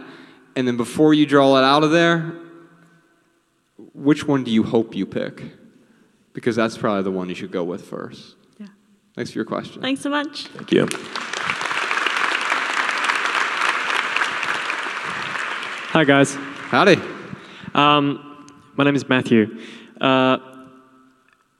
and 0.58 0.66
then 0.66 0.76
before 0.76 1.14
you 1.14 1.24
draw 1.24 1.56
it 1.56 1.62
out 1.62 1.84
of 1.84 1.92
there, 1.92 2.34
which 3.94 4.26
one 4.26 4.42
do 4.42 4.50
you 4.50 4.64
hope 4.64 4.92
you 4.92 5.06
pick? 5.06 5.40
Because 6.32 6.56
that's 6.56 6.76
probably 6.76 7.04
the 7.04 7.12
one 7.12 7.28
you 7.28 7.36
should 7.36 7.52
go 7.52 7.62
with 7.62 7.84
first. 7.84 8.34
Yeah. 8.58 8.66
Thanks 9.14 9.30
for 9.30 9.38
your 9.38 9.44
question. 9.44 9.80
Thanks 9.80 10.00
so 10.00 10.10
much. 10.10 10.48
Thank 10.48 10.72
you. 10.72 10.88
Hi, 15.92 16.02
guys. 16.02 16.34
Howdy. 16.34 17.00
Um, 17.72 18.48
my 18.74 18.82
name 18.82 18.96
is 18.96 19.08
Matthew. 19.08 19.60
Uh, 20.00 20.38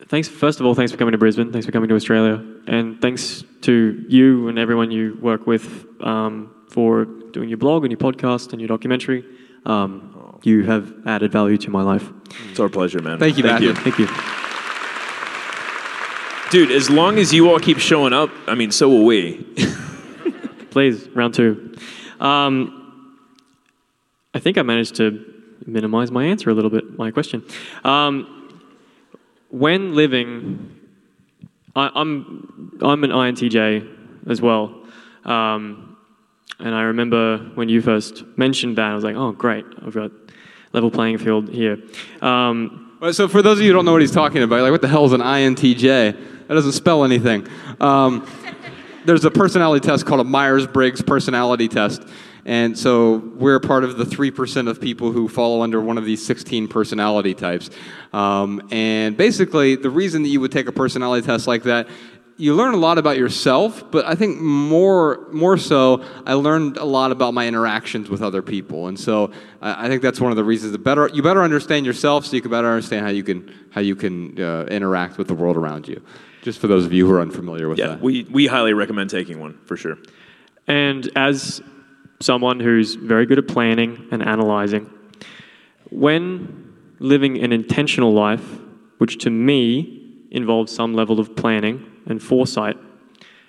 thanks, 0.09 0.26
first 0.26 0.59
of 0.59 0.67
all, 0.67 0.75
thanks 0.75 0.90
for 0.90 0.99
coming 0.99 1.12
to 1.12 1.19
Brisbane. 1.19 1.52
Thanks 1.52 1.67
for 1.67 1.73
coming 1.73 1.88
to 1.88 1.95
Australia. 1.95 2.45
And 2.67 3.00
thanks 3.00 3.45
to 3.61 4.05
you 4.09 4.49
and 4.49 4.59
everyone 4.59 4.90
you 4.90 5.17
work 5.21 5.47
with 5.47 5.87
um, 6.00 6.52
for 6.69 7.07
doing 7.38 7.49
your 7.49 7.57
blog 7.57 7.85
and 7.85 7.92
your 7.92 7.99
podcast 7.99 8.50
and 8.50 8.61
your 8.61 8.66
documentary. 8.66 9.25
Um, 9.64 10.40
you 10.42 10.64
have 10.64 10.92
added 11.07 11.30
value 11.30 11.57
to 11.59 11.71
my 11.71 11.83
life. 11.83 12.11
It's 12.50 12.59
our 12.59 12.68
pleasure, 12.68 13.00
man. 13.00 13.21
Thank 13.21 13.38
you, 13.38 13.45
Matthew. 13.45 13.73
Thank 13.75 13.97
you. 13.97 14.09
Dude, 16.50 16.73
as 16.73 16.90
long 16.90 17.16
as 17.16 17.33
you 17.33 17.49
all 17.49 17.61
keep 17.61 17.78
showing 17.78 18.12
up, 18.12 18.30
I 18.49 18.57
mean, 18.57 18.73
so 18.73 18.88
will 18.88 19.04
we. 19.04 19.45
Please, 20.71 21.09
round 21.11 21.35
two. 21.35 21.76
Um, 22.18 23.21
I 24.35 24.40
think 24.40 24.59
I 24.59 24.62
managed 24.62 24.97
to 24.97 25.25
minimize 25.64 26.11
my 26.11 26.25
answer 26.25 26.50
a 26.50 26.54
little 26.54 26.71
bit, 26.71 26.99
my 26.99 27.12
question. 27.12 27.45
Um, 27.85 28.66
when 29.50 29.95
living, 29.95 30.75
I, 31.76 31.88
I'm, 31.95 32.80
I'm 32.83 33.04
an 33.04 33.11
INTJ 33.11 34.28
as 34.28 34.42
well. 34.42 34.83
Um, 35.25 35.88
and 36.59 36.75
I 36.75 36.83
remember 36.83 37.38
when 37.55 37.69
you 37.69 37.81
first 37.81 38.25
mentioned 38.37 38.79
that, 38.79 38.91
I 38.91 38.95
was 38.95 39.05
like, 39.05 39.17
oh, 39.17 39.33
great, 39.33 39.65
I've 39.85 39.95
got 39.95 40.11
level 40.73 40.91
playing 40.91 41.19
field 41.19 41.49
here. 41.49 41.79
Um, 42.21 42.97
Well, 43.00 43.12
So 43.12 43.29
for 43.29 43.43
those 43.43 43.59
of 43.59 43.62
you 43.62 43.69
who 43.69 43.75
don't 43.75 43.85
know 43.85 43.93
what 43.93 44.00
he's 44.00 44.11
talking 44.11 44.43
about, 44.43 44.62
like 44.62 44.73
what 44.73 44.83
the 44.83 44.88
hell 44.88 45.05
is 45.05 45.12
an 45.12 45.21
INTJ? 45.21 46.49
That 46.49 46.55
doesn't 46.55 46.73
spell 46.73 47.05
anything. 47.05 47.47
Um, 47.81 48.27
there's 49.05 49.25
a 49.25 49.31
personality 49.31 49.87
test 49.87 50.05
called 50.05 50.21
a 50.21 50.25
Myers-Briggs 50.25 51.03
personality 51.03 51.69
test. 51.69 52.03
And 52.45 52.79
so 52.79 53.17
we're 53.37 53.61
part 53.61 53.85
of 53.85 53.99
the 53.99 54.05
3% 54.05 54.69
of 54.69 54.81
people 54.81 55.12
who 55.12 55.29
fall 55.29 55.61
under 55.61 55.81
one 55.83 55.99
of 55.99 56.07
these 56.07 56.25
16 56.25 56.67
personality 56.69 57.35
types. 57.35 57.69
Um, 58.15 58.67
and 58.71 59.17
basically, 59.17 59.77
the 59.77 59.91
reason 59.91 60.23
that 60.23 60.31
you 60.31 60.41
would 60.41 60.50
take 60.50 60.67
a 60.67 60.73
personality 60.73 61.27
test 61.27 61.47
like 61.47 61.65
that, 61.65 61.88
you 62.38 62.54
learn 62.54 62.73
a 62.73 62.76
lot 62.76 62.99
about 62.99 63.18
yourself, 63.18 63.90
but 63.90 64.07
I 64.07 64.14
think 64.14 64.38
more, 64.40 65.26
more 65.33 65.59
so, 65.59 66.04
I 66.25 66.35
learned 66.35 66.76
a 66.76 66.85
lot 66.85 67.11
about 67.11 67.35
my 67.35 67.49
interactions 67.49 68.09
with 68.09 68.23
other 68.23 68.42
people. 68.42 68.87
And 68.87 68.99
so 68.99 69.33
I, 69.61 69.87
I 69.87 69.88
think 69.88 70.02
that's 70.02 70.21
one 70.21 70.30
of 70.30 70.37
the 70.37 70.45
reasons 70.45 70.71
that 70.71 70.78
better, 70.78 71.11
you 71.12 71.21
better 71.21 71.42
understand 71.42 71.85
yourself 71.85 72.25
so 72.26 72.37
you 72.37 72.40
can 72.40 72.52
better 72.52 72.68
understand 72.68 73.04
how 73.04 73.11
you 73.11 73.25
can, 73.25 73.52
how 73.71 73.80
you 73.80 73.97
can 73.97 74.40
uh, 74.40 74.64
interact 74.71 75.18
with 75.18 75.26
the 75.26 75.35
world 75.35 75.57
around 75.57 75.88
you. 75.88 76.00
Just 76.42 76.61
for 76.61 76.68
those 76.68 76.87
of 76.87 76.92
you 76.92 77.07
who 77.09 77.12
are 77.12 77.21
unfamiliar 77.21 77.68
with 77.68 77.78
Yeah, 77.78 77.88
that. 77.88 78.00
we, 78.00 78.23
we 78.30 78.47
highly 78.47 78.73
recommend 78.73 79.11
taking 79.11 79.40
one 79.40 79.59
for 79.66 79.76
sure. 79.76 79.99
And 80.68 81.11
as 81.16 81.61
someone 82.21 82.61
who's 82.61 82.95
very 82.95 83.26
good 83.26 83.38
at 83.38 83.49
planning 83.49 84.07
and 84.12 84.23
analyzing, 84.23 84.88
when 85.90 86.73
living 87.00 87.42
an 87.42 87.52
intentional 87.52 88.12
life, 88.12 88.45
which 88.99 89.18
to 89.25 89.30
me 89.30 90.04
involves 90.30 90.73
some 90.73 90.95
level 90.95 91.18
of 91.18 91.35
planning 91.35 91.85
and 92.09 92.23
foresight, 92.23 92.77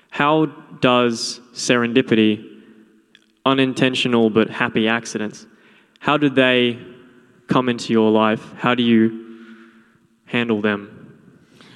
how 0.10 0.46
does 0.82 1.40
serendipity, 1.54 2.46
unintentional 3.46 4.30
but 4.30 4.50
happy 4.50 4.88
accidents, 4.88 5.46
how 6.00 6.18
do 6.18 6.30
they 6.30 6.80
come 7.48 7.70
into 7.70 7.94
your 7.94 8.12
life? 8.12 8.54
How 8.58 8.76
do 8.76 8.84
you 8.84 9.28
handle 10.26 10.62
them? 10.62 10.96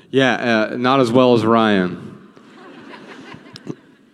Yeah, 0.10 0.70
uh, 0.72 0.78
not 0.78 1.00
as 1.00 1.12
well 1.12 1.34
as 1.34 1.44
Ryan. 1.44 2.32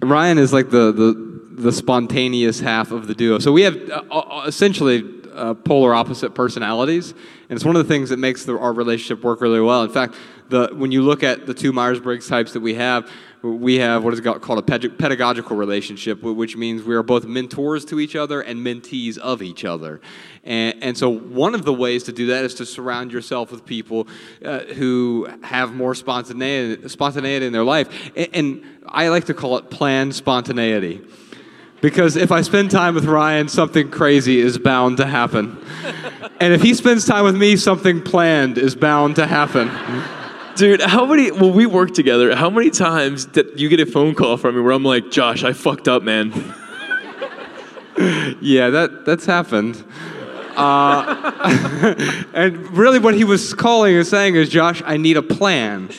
Ryan 0.01 0.37
is 0.37 0.53
like 0.53 0.69
the, 0.69 0.93
the, 0.93 1.61
the 1.61 1.71
spontaneous 1.73 2.61
half 2.61 2.91
of 2.91 3.07
the 3.07 3.13
duo. 3.13 3.39
So 3.39 3.51
we 3.51 3.63
have 3.63 3.75
uh, 3.89 4.03
uh, 4.09 4.43
essentially 4.47 5.01
uh, 5.33 5.53
polar 5.53 5.93
opposite 5.93 6.33
personalities, 6.35 7.11
and 7.11 7.55
it's 7.55 7.65
one 7.65 7.75
of 7.75 7.87
the 7.87 7.93
things 7.93 8.09
that 8.09 8.17
makes 8.17 8.45
the, 8.45 8.57
our 8.57 8.73
relationship 8.73 9.23
work 9.23 9.41
really 9.41 9.61
well. 9.61 9.83
In 9.83 9.91
fact, 9.91 10.15
the, 10.49 10.69
when 10.73 10.91
you 10.91 11.01
look 11.01 11.23
at 11.23 11.45
the 11.45 11.53
two 11.53 11.71
Myers 11.71 11.99
Briggs 11.99 12.27
types 12.27 12.53
that 12.53 12.59
we 12.59 12.73
have, 12.75 13.09
we 13.41 13.75
have 13.75 14.03
what 14.03 14.13
is 14.13 14.19
called 14.19 14.59
a 14.59 14.89
pedagogical 14.89 15.55
relationship, 15.55 16.21
which 16.21 16.57
means 16.57 16.83
we 16.83 16.95
are 16.95 17.03
both 17.03 17.25
mentors 17.25 17.85
to 17.85 17.99
each 17.99 18.15
other 18.15 18.41
and 18.41 18.59
mentees 18.59 19.17
of 19.17 19.41
each 19.41 19.63
other. 19.63 20.01
And, 20.43 20.83
and 20.83 20.97
so, 20.97 21.09
one 21.09 21.55
of 21.55 21.63
the 21.63 21.73
ways 21.73 22.03
to 22.03 22.11
do 22.11 22.27
that 22.27 22.43
is 22.43 22.55
to 22.55 22.65
surround 22.65 23.13
yourself 23.13 23.51
with 23.51 23.65
people 23.65 24.07
uh, 24.43 24.59
who 24.59 25.29
have 25.43 25.73
more 25.73 25.95
spontaneity, 25.95 26.89
spontaneity 26.89 27.45
in 27.45 27.53
their 27.53 27.63
life. 27.63 28.11
And, 28.15 28.29
and 28.33 28.63
I 28.85 29.07
like 29.07 29.25
to 29.25 29.33
call 29.33 29.57
it 29.57 29.69
planned 29.69 30.15
spontaneity. 30.15 31.01
Because 31.81 32.15
if 32.15 32.31
I 32.31 32.41
spend 32.41 32.71
time 32.71 32.95
with 32.95 33.05
Ryan, 33.05 33.47
something 33.47 33.89
crazy 33.89 34.39
is 34.39 34.57
bound 34.57 34.97
to 34.97 35.05
happen. 35.05 35.57
And 36.39 36.53
if 36.53 36.61
he 36.61 36.73
spends 36.73 37.05
time 37.05 37.23
with 37.23 37.35
me, 37.35 37.55
something 37.55 38.01
planned 38.01 38.57
is 38.57 38.75
bound 38.75 39.15
to 39.15 39.27
happen. 39.27 39.69
Dude, 40.55 40.81
how 40.81 41.05
many, 41.05 41.31
when 41.31 41.53
we 41.53 41.65
work 41.65 41.93
together, 41.93 42.35
how 42.35 42.49
many 42.49 42.69
times 42.69 43.25
did 43.25 43.59
you 43.59 43.69
get 43.69 43.79
a 43.79 43.85
phone 43.85 44.13
call 44.13 44.35
from 44.35 44.55
me 44.55 44.61
where 44.61 44.73
I'm 44.73 44.83
like, 44.83 45.09
Josh, 45.09 45.43
I 45.43 45.53
fucked 45.53 45.87
up, 45.87 46.03
man? 46.03 46.33
Yeah, 48.41 48.69
that, 48.69 49.05
that's 49.05 49.25
happened. 49.25 49.83
Uh, 50.55 52.25
and 52.33 52.77
really, 52.77 52.99
what 52.99 53.13
he 53.13 53.23
was 53.23 53.53
calling 53.53 53.95
and 53.95 54.05
saying 54.05 54.35
is, 54.35 54.49
Josh, 54.49 54.81
I 54.85 54.97
need 54.97 55.17
a 55.17 55.21
plan, 55.21 55.89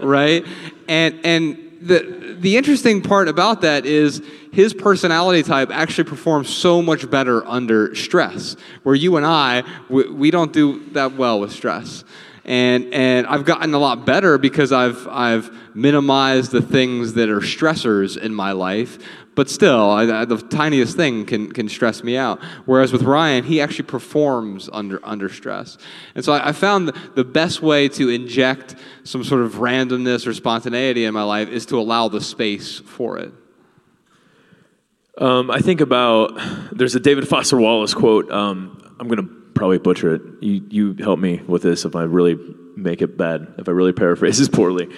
right? 0.00 0.44
And 0.88 1.20
and 1.24 1.65
the 1.80 2.36
the 2.38 2.56
interesting 2.56 3.02
part 3.02 3.28
about 3.28 3.62
that 3.62 3.86
is 3.86 4.22
his 4.52 4.72
personality 4.72 5.42
type 5.42 5.70
actually 5.70 6.04
performs 6.04 6.48
so 6.48 6.80
much 6.82 7.10
better 7.10 7.46
under 7.46 7.94
stress, 7.94 8.56
where 8.82 8.94
you 8.94 9.16
and 9.16 9.26
I 9.26 9.62
we, 9.88 10.08
we 10.08 10.30
don't 10.30 10.52
do 10.52 10.84
that 10.90 11.12
well 11.16 11.40
with 11.40 11.52
stress. 11.52 12.04
And, 12.46 12.94
and 12.94 13.26
I've 13.26 13.44
gotten 13.44 13.74
a 13.74 13.78
lot 13.78 14.06
better 14.06 14.38
because 14.38 14.70
I've, 14.70 15.08
I've 15.08 15.50
minimized 15.74 16.52
the 16.52 16.62
things 16.62 17.14
that 17.14 17.28
are 17.28 17.40
stressors 17.40 18.16
in 18.16 18.32
my 18.32 18.52
life, 18.52 18.98
but 19.34 19.50
still, 19.50 19.90
I, 19.90 20.20
I, 20.20 20.24
the 20.24 20.36
tiniest 20.36 20.96
thing 20.96 21.26
can, 21.26 21.50
can 21.50 21.68
stress 21.68 22.04
me 22.04 22.16
out. 22.16 22.40
Whereas 22.64 22.92
with 22.92 23.02
Ryan, 23.02 23.42
he 23.42 23.60
actually 23.60 23.86
performs 23.86 24.70
under, 24.72 25.04
under 25.04 25.28
stress. 25.28 25.76
And 26.14 26.24
so 26.24 26.34
I, 26.34 26.50
I 26.50 26.52
found 26.52 26.92
the, 27.14 27.24
best 27.24 27.62
way 27.62 27.88
to 27.88 28.08
inject 28.08 28.76
some 29.02 29.24
sort 29.24 29.42
of 29.42 29.54
randomness 29.54 30.24
or 30.24 30.32
spontaneity 30.32 31.04
in 31.04 31.12
my 31.12 31.24
life 31.24 31.48
is 31.48 31.66
to 31.66 31.78
allow 31.80 32.08
the 32.08 32.20
space 32.20 32.78
for 32.78 33.18
it. 33.18 33.32
Um, 35.18 35.50
I 35.50 35.58
think 35.58 35.80
about, 35.80 36.38
there's 36.70 36.94
a 36.94 37.00
David 37.00 37.26
Foster 37.26 37.56
Wallace 37.56 37.92
quote. 37.92 38.30
Um, 38.30 38.96
I'm 39.00 39.08
going 39.08 39.26
to 39.26 39.45
probably 39.56 39.78
butcher 39.78 40.14
it. 40.14 40.22
You, 40.40 40.66
you 40.68 40.94
help 41.02 41.18
me 41.18 41.40
with 41.46 41.62
this 41.62 41.84
if 41.84 41.96
I 41.96 42.02
really 42.02 42.38
make 42.76 43.02
it 43.02 43.16
bad, 43.16 43.54
if 43.58 43.68
I 43.68 43.72
really 43.72 43.92
paraphrase 43.92 44.38
this 44.38 44.48
poorly. 44.52 44.88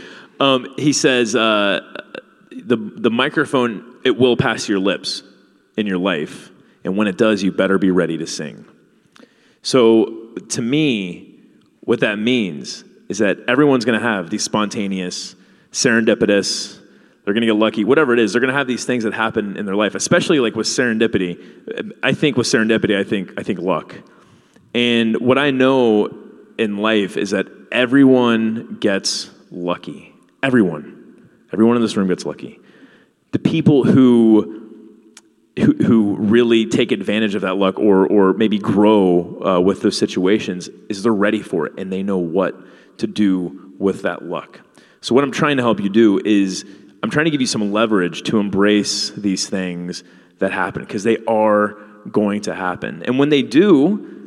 Um, 0.41 0.75
he 0.77 0.93
says, 0.93 1.35
uh, 1.35 1.81
the, 2.51 2.77
the 2.77 3.11
microphone, 3.11 4.01
it 4.05 4.19
will 4.19 4.37
pass 4.37 4.69
your 4.69 4.79
lips 4.79 5.23
in 5.77 5.87
your 5.87 5.99
life. 5.99 6.51
And 6.85 6.97
when 6.97 7.07
it 7.07 7.17
does, 7.17 7.43
you 7.43 7.53
better 7.53 7.79
be 7.79 7.91
ready 7.91 8.19
to 8.19 8.27
sing. 8.27 8.65
So 9.63 10.35
to 10.51 10.63
me, 10.63 11.41
what 11.81 12.01
that 12.01 12.19
means 12.19 12.85
is 13.09 13.19
that 13.19 13.39
everyone's 13.49 13.85
going 13.85 13.99
to 13.99 14.07
have 14.07 14.31
these 14.31 14.43
spontaneous, 14.43 15.35
serendipitous, 15.73 16.79
they're 17.25 17.35
going 17.35 17.43
to 17.43 17.47
get 17.47 17.57
lucky, 17.57 17.85
whatever 17.85 18.15
it 18.15 18.19
is. 18.19 18.33
They're 18.33 18.41
going 18.41 18.53
to 18.53 18.57
have 18.57 18.67
these 18.67 18.87
things 18.87 19.05
that 19.05 19.13
happen 19.13 19.59
in 19.59 19.67
their 19.67 19.77
life, 19.77 19.95
especially 19.95 20.41
like 20.41 20.55
with 20.55 20.67
serendipity. 20.67 21.95
I 22.03 22.15
think 22.15 22.39
with 22.39 22.47
serendipity, 22.47 22.99
I 22.99 23.05
think 23.05 23.35
I 23.37 23.43
think 23.43 23.59
luck. 23.59 23.97
And 24.75 25.21
what 25.21 25.39
I 25.39 25.51
know 25.51 26.09
in 26.59 26.79
life 26.79 27.17
is 27.17 27.31
that 27.31 27.47
everyone 27.73 28.79
gets 28.81 29.31
lucky. 29.51 30.15
Everyone. 30.43 31.29
Everyone 31.53 31.77
in 31.77 31.83
this 31.83 31.97
room 31.97 32.09
gets 32.09 32.27
lucky. 32.27 32.61
The 33.33 33.39
people 33.39 33.85
who 33.85 34.59
who, 35.59 35.73
who 35.73 36.17
really 36.17 36.67
take 36.67 36.93
advantage 36.93 37.35
of 37.35 37.43
that 37.43 37.57
luck 37.57 37.79
or, 37.81 38.07
or 38.07 38.33
maybe 38.33 38.59
grow 38.59 39.43
uh, 39.45 39.61
with 39.61 39.83
those 39.83 39.99
situations 39.99 40.69
is 40.89 41.03
they're 41.03 41.13
ready 41.13 41.43
for 41.43 41.67
it 41.67 41.73
and 41.77 41.93
they 41.93 42.03
know 42.03 42.19
what 42.19 42.55
to 42.99 43.09
do 43.09 43.73
with 43.79 44.03
that 44.03 44.25
luck. 44.25 44.61
So, 45.01 45.15
what 45.15 45.25
I'm 45.25 45.33
trying 45.33 45.57
to 45.57 45.63
help 45.63 45.81
you 45.81 45.89
do 45.89 46.21
is 46.25 46.65
I'm 47.03 47.11
trying 47.11 47.27
to 47.27 47.31
give 47.31 47.41
you 47.41 47.47
some 47.47 47.73
leverage 47.73 48.23
to 48.25 48.39
embrace 48.39 49.11
these 49.11 49.49
things 49.49 50.03
that 50.39 50.53
happen 50.53 50.83
because 50.83 51.05
they 51.05 51.19
are 51.27 51.77
going 52.11 52.43
to 52.43 52.55
happen. 52.55 53.03
And 53.05 53.19
when 53.19 53.29
they 53.29 53.43
do, 53.43 54.18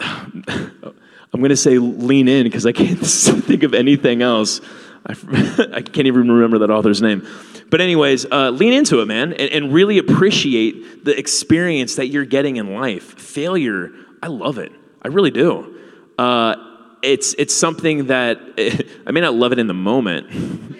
I'm 0.00 1.40
going 1.40 1.50
to 1.50 1.56
say 1.56 1.78
lean 1.78 2.28
in 2.28 2.44
because 2.44 2.66
I 2.66 2.72
can't 2.72 2.98
think 3.00 3.62
of 3.62 3.74
anything 3.74 4.22
else. 4.22 4.60
I, 5.06 5.12
I, 5.74 5.82
can't 5.82 6.06
even 6.06 6.30
remember 6.30 6.58
that 6.58 6.70
author's 6.70 7.02
name. 7.02 7.26
But, 7.70 7.80
anyways, 7.80 8.26
uh, 8.30 8.50
lean 8.50 8.72
into 8.72 9.00
it, 9.00 9.06
man, 9.06 9.32
and, 9.32 9.52
and 9.52 9.72
really 9.72 9.98
appreciate 9.98 11.04
the 11.04 11.16
experience 11.18 11.96
that 11.96 12.08
you're 12.08 12.24
getting 12.24 12.56
in 12.56 12.74
life. 12.74 13.18
Failure, 13.18 13.92
I 14.22 14.28
love 14.28 14.58
it. 14.58 14.72
I 15.02 15.08
really 15.08 15.30
do. 15.30 15.78
Uh, 16.18 16.56
it's, 17.02 17.34
it's 17.34 17.54
something 17.54 18.06
that 18.06 18.40
I 19.06 19.10
may 19.10 19.20
not 19.20 19.34
love 19.34 19.52
it 19.52 19.58
in 19.58 19.66
the 19.66 19.74
moment. 19.74 20.76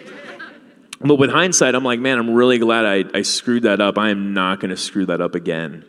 But 1.00 1.16
with 1.16 1.30
hindsight, 1.30 1.74
I'm 1.74 1.84
like, 1.84 2.00
man, 2.00 2.18
I'm 2.18 2.30
really 2.30 2.58
glad 2.58 2.86
I, 2.86 3.04
I 3.18 3.22
screwed 3.22 3.64
that 3.64 3.80
up. 3.80 3.98
I 3.98 4.10
am 4.10 4.32
not 4.32 4.60
going 4.60 4.70
to 4.70 4.76
screw 4.76 5.06
that 5.06 5.20
up 5.20 5.34
again. 5.34 5.84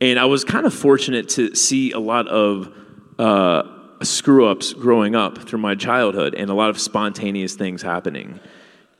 And 0.00 0.18
I 0.18 0.26
was 0.26 0.44
kind 0.44 0.66
of 0.66 0.72
fortunate 0.72 1.28
to 1.30 1.54
see 1.54 1.92
a 1.92 1.98
lot 1.98 2.28
of 2.28 2.72
uh, 3.18 3.62
screw 4.02 4.46
ups 4.46 4.72
growing 4.72 5.16
up 5.16 5.38
through 5.38 5.58
my 5.58 5.74
childhood 5.74 6.34
and 6.34 6.50
a 6.50 6.54
lot 6.54 6.70
of 6.70 6.78
spontaneous 6.78 7.54
things 7.54 7.82
happening. 7.82 8.40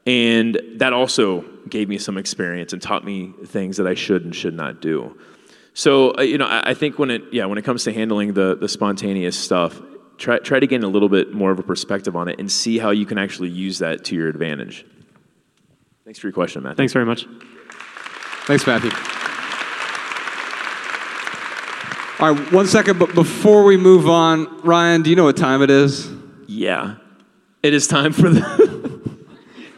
And 0.06 0.60
that 0.76 0.92
also 0.92 1.42
gave 1.68 1.88
me 1.88 1.98
some 1.98 2.16
experience 2.16 2.72
and 2.72 2.80
taught 2.80 3.04
me 3.04 3.32
things 3.44 3.76
that 3.76 3.86
I 3.86 3.94
should 3.94 4.24
and 4.24 4.34
should 4.34 4.54
not 4.54 4.80
do. 4.80 5.16
So 5.74 6.16
uh, 6.18 6.22
you 6.22 6.38
know, 6.38 6.46
I, 6.46 6.70
I 6.70 6.74
think 6.74 6.98
when 6.98 7.10
it 7.10 7.22
yeah 7.30 7.44
when 7.44 7.58
it 7.58 7.62
comes 7.62 7.84
to 7.84 7.92
handling 7.92 8.32
the 8.32 8.56
the 8.56 8.68
spontaneous 8.68 9.38
stuff, 9.38 9.80
try 10.16 10.38
try 10.38 10.58
to 10.58 10.66
gain 10.66 10.82
a 10.82 10.88
little 10.88 11.08
bit 11.08 11.32
more 11.32 11.50
of 11.50 11.58
a 11.58 11.62
perspective 11.62 12.16
on 12.16 12.26
it 12.28 12.40
and 12.40 12.50
see 12.50 12.78
how 12.78 12.90
you 12.90 13.06
can 13.06 13.18
actually 13.18 13.50
use 13.50 13.78
that 13.78 14.04
to 14.06 14.16
your 14.16 14.28
advantage. 14.28 14.84
Thanks 16.04 16.18
for 16.18 16.26
your 16.26 16.34
question, 16.34 16.62
Matt. 16.62 16.76
Thanks 16.76 16.92
very 16.92 17.04
much. 17.04 17.28
Thanks, 18.46 18.66
Matthew. 18.66 19.17
All 22.20 22.34
right, 22.34 22.52
one 22.52 22.66
second, 22.66 22.98
but 22.98 23.14
before 23.14 23.62
we 23.62 23.76
move 23.76 24.08
on, 24.08 24.62
Ryan, 24.62 25.02
do 25.02 25.10
you 25.10 25.14
know 25.14 25.22
what 25.22 25.36
time 25.36 25.62
it 25.62 25.70
is? 25.70 26.10
Yeah, 26.48 26.96
it 27.62 27.74
is 27.74 27.86
time 27.86 28.12
for 28.12 28.28
the. 28.28 28.98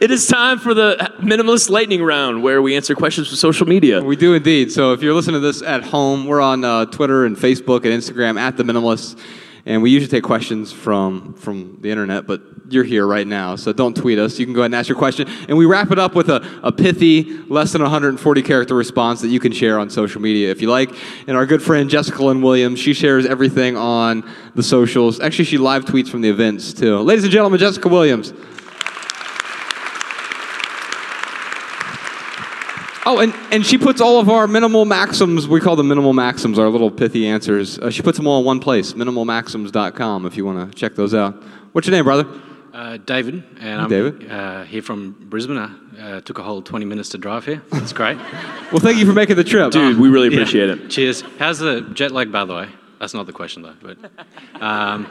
It 0.01 0.09
is 0.09 0.25
time 0.25 0.57
for 0.57 0.73
the 0.73 0.95
minimalist 1.19 1.69
lightning 1.69 2.01
round 2.01 2.41
where 2.41 2.59
we 2.59 2.75
answer 2.75 2.95
questions 2.95 3.27
from 3.27 3.37
social 3.37 3.67
media. 3.67 4.01
We 4.01 4.15
do 4.15 4.33
indeed. 4.33 4.71
So 4.71 4.93
if 4.93 5.03
you're 5.03 5.13
listening 5.13 5.35
to 5.35 5.39
this 5.41 5.61
at 5.61 5.83
home, 5.83 6.25
we're 6.25 6.41
on 6.41 6.65
uh, 6.65 6.85
Twitter 6.85 7.23
and 7.23 7.37
Facebook 7.37 7.85
and 7.85 7.93
Instagram 7.93 8.39
at 8.39 8.57
the 8.57 8.63
Minimalists, 8.63 9.15
and 9.65 9.81
we 9.81 9.89
usually 9.89 10.09
take 10.09 10.23
questions 10.23 10.71
from 10.71 11.33
from 11.33 11.77
the 11.81 11.91
internet. 11.91 12.27
But 12.27 12.41
you're 12.69 12.83
here 12.83 13.05
right 13.05 13.27
now, 13.27 13.55
so 13.55 13.73
don't 13.73 13.95
tweet 13.95 14.17
us. 14.17 14.39
You 14.39 14.45
can 14.45 14.53
go 14.53 14.61
ahead 14.61 14.67
and 14.67 14.75
ask 14.75 14.87
your 14.87 14.97
question, 14.97 15.27
and 15.47 15.57
we 15.57 15.65
wrap 15.65 15.91
it 15.91 15.99
up 15.99 16.15
with 16.15 16.29
a, 16.29 16.59
a 16.63 16.71
pithy, 16.71 17.37
less 17.47 17.73
than 17.73 17.81
140 17.81 18.41
character 18.41 18.75
response 18.75 19.21
that 19.21 19.27
you 19.27 19.39
can 19.39 19.51
share 19.51 19.79
on 19.79 19.89
social 19.89 20.21
media 20.21 20.49
if 20.51 20.61
you 20.61 20.69
like. 20.69 20.91
And 21.27 21.35
our 21.35 21.45
good 21.45 21.61
friend 21.61 21.89
Jessica 21.89 22.23
Lynn 22.23 22.41
Williams, 22.41 22.79
she 22.79 22.93
shares 22.93 23.25
everything 23.25 23.75
on 23.75 24.29
the 24.55 24.63
socials. 24.63 25.19
Actually, 25.19 25.45
she 25.45 25.57
live 25.57 25.85
tweets 25.85 26.09
from 26.09 26.21
the 26.21 26.29
events 26.29 26.73
too. 26.73 26.97
Ladies 26.99 27.23
and 27.23 27.33
gentlemen, 27.33 27.59
Jessica 27.59 27.87
Williams. 27.89 28.33
Oh, 33.03 33.19
and, 33.19 33.33
and 33.51 33.65
she 33.65 33.77
puts 33.79 33.99
all 33.99 34.19
of 34.19 34.29
our 34.29 34.47
minimal 34.47 34.85
maxims, 34.85 35.47
we 35.47 35.59
call 35.59 35.75
them 35.75 35.87
minimal 35.87 36.13
maxims, 36.13 36.59
our 36.59 36.69
little 36.69 36.91
pithy 36.91 37.25
answers. 37.27 37.79
Uh, 37.79 37.89
she 37.89 38.03
puts 38.03 38.17
them 38.17 38.27
all 38.27 38.39
in 38.39 38.45
one 38.45 38.59
place, 38.59 38.93
minimalmaxims.com, 38.93 40.25
if 40.27 40.37
you 40.37 40.45
want 40.45 40.71
to 40.71 40.77
check 40.77 40.93
those 40.95 41.15
out. 41.15 41.33
What's 41.71 41.87
your 41.87 41.95
name, 41.95 42.03
brother? 42.05 42.27
Uh, 42.71 42.97
David, 42.97 43.43
and 43.59 43.81
I'm 43.81 43.89
David. 43.89 44.31
Uh, 44.31 44.63
here 44.63 44.83
from 44.83 45.15
Brisbane. 45.29 45.57
I 45.57 45.71
uh, 45.99 46.21
took 46.21 46.37
a 46.37 46.43
whole 46.43 46.61
20 46.61 46.85
minutes 46.85 47.09
to 47.09 47.17
drive 47.17 47.45
here. 47.45 47.61
That's 47.71 47.93
great. 47.93 48.17
Well, 48.71 48.79
thank 48.79 48.99
you 48.99 49.05
for 49.05 49.11
making 49.11 49.35
the 49.35 49.43
trip. 49.43 49.73
Dude, 49.73 49.99
we 49.99 50.07
really 50.07 50.29
Yeah. 50.29 50.35
appreciate 50.37 50.69
it. 50.69 50.89
Cheers. 50.89 51.23
How's 51.37 51.59
the 51.59 51.81
jet 51.93 52.11
lag, 52.11 52.31
by 52.31 52.45
the 52.45 52.53
way? 52.53 52.69
That's 53.01 53.13
not 53.13 53.25
the 53.25 53.33
question, 53.33 53.63
though. 53.63 53.75
But, 53.81 53.97
um, 54.61 55.07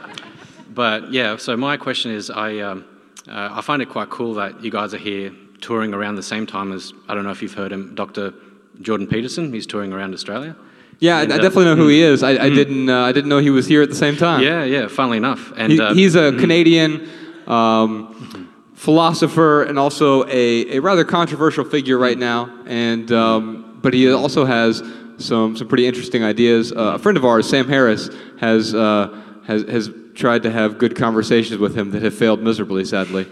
but 0.73 1.13
yeah, 1.13 1.37
so 1.37 1.55
my 1.55 1.77
question 1.77 2.09
is 2.09 2.31
I, 2.31 2.57
um, 2.57 2.85
uh, 3.29 3.49
I 3.51 3.61
find 3.61 3.83
it 3.83 3.89
quite 3.89 4.09
cool 4.09 4.33
that 4.35 4.63
you 4.63 4.71
guys 4.71 4.95
are 4.95 4.97
here 4.97 5.31
touring 5.71 5.93
around 5.93 6.15
the 6.15 6.23
same 6.23 6.45
time 6.45 6.73
as, 6.73 6.91
I 7.07 7.13
don't 7.15 7.23
know 7.23 7.31
if 7.31 7.41
you've 7.41 7.53
heard 7.53 7.71
him, 7.71 7.95
Dr. 7.95 8.33
Jordan 8.81 9.07
Peterson. 9.07 9.53
He's 9.53 9.65
touring 9.65 9.93
around 9.93 10.13
Australia. 10.13 10.53
Yeah, 10.99 11.15
I, 11.15 11.21
I 11.21 11.23
uh, 11.23 11.27
definitely 11.27 11.63
know 11.65 11.77
who 11.77 11.87
he 11.87 12.01
is. 12.01 12.23
I, 12.23 12.31
I 12.31 12.49
didn't. 12.49 12.89
Uh, 12.89 13.05
I 13.05 13.13
didn't 13.13 13.29
know 13.29 13.39
he 13.39 13.49
was 13.49 13.65
here 13.67 13.81
at 13.81 13.87
the 13.87 13.95
same 13.95 14.17
time. 14.17 14.43
Yeah, 14.43 14.65
yeah, 14.65 14.87
funnily 14.89 15.15
enough. 15.17 15.53
And 15.55 15.71
He- 15.71 15.79
uh, 15.79 15.93
he's 15.93 16.15
a 16.15 16.33
Canadian 16.33 17.09
um, 17.47 18.49
philosopher 18.73 19.63
and 19.63 19.79
also 19.79 20.25
a, 20.27 20.75
a 20.75 20.79
rather 20.79 21.05
controversial 21.05 21.63
figure 21.63 21.97
right 21.97 22.17
now. 22.17 22.49
And 22.65 23.09
um, 23.13 23.79
but 23.81 23.93
he 23.93 24.11
also 24.11 24.43
has 24.43 24.83
some 25.19 25.55
some 25.55 25.67
pretty 25.69 25.87
interesting 25.87 26.21
ideas. 26.23 26.73
Uh, 26.73 26.95
a 26.95 26.99
friend 26.99 27.17
of 27.17 27.23
ours, 27.23 27.47
Sam 27.49 27.67
Harris, 27.69 28.09
has 28.39 28.75
uh, 28.75 29.07
has 29.47 29.63
has 29.63 29.89
tried 30.15 30.43
to 30.43 30.51
have 30.51 30.77
good 30.77 30.95
conversations 30.97 31.57
with 31.59 31.73
him 31.75 31.91
that 31.91 32.01
have 32.03 32.13
failed 32.13 32.41
miserably, 32.43 32.83
sadly. 32.83 33.25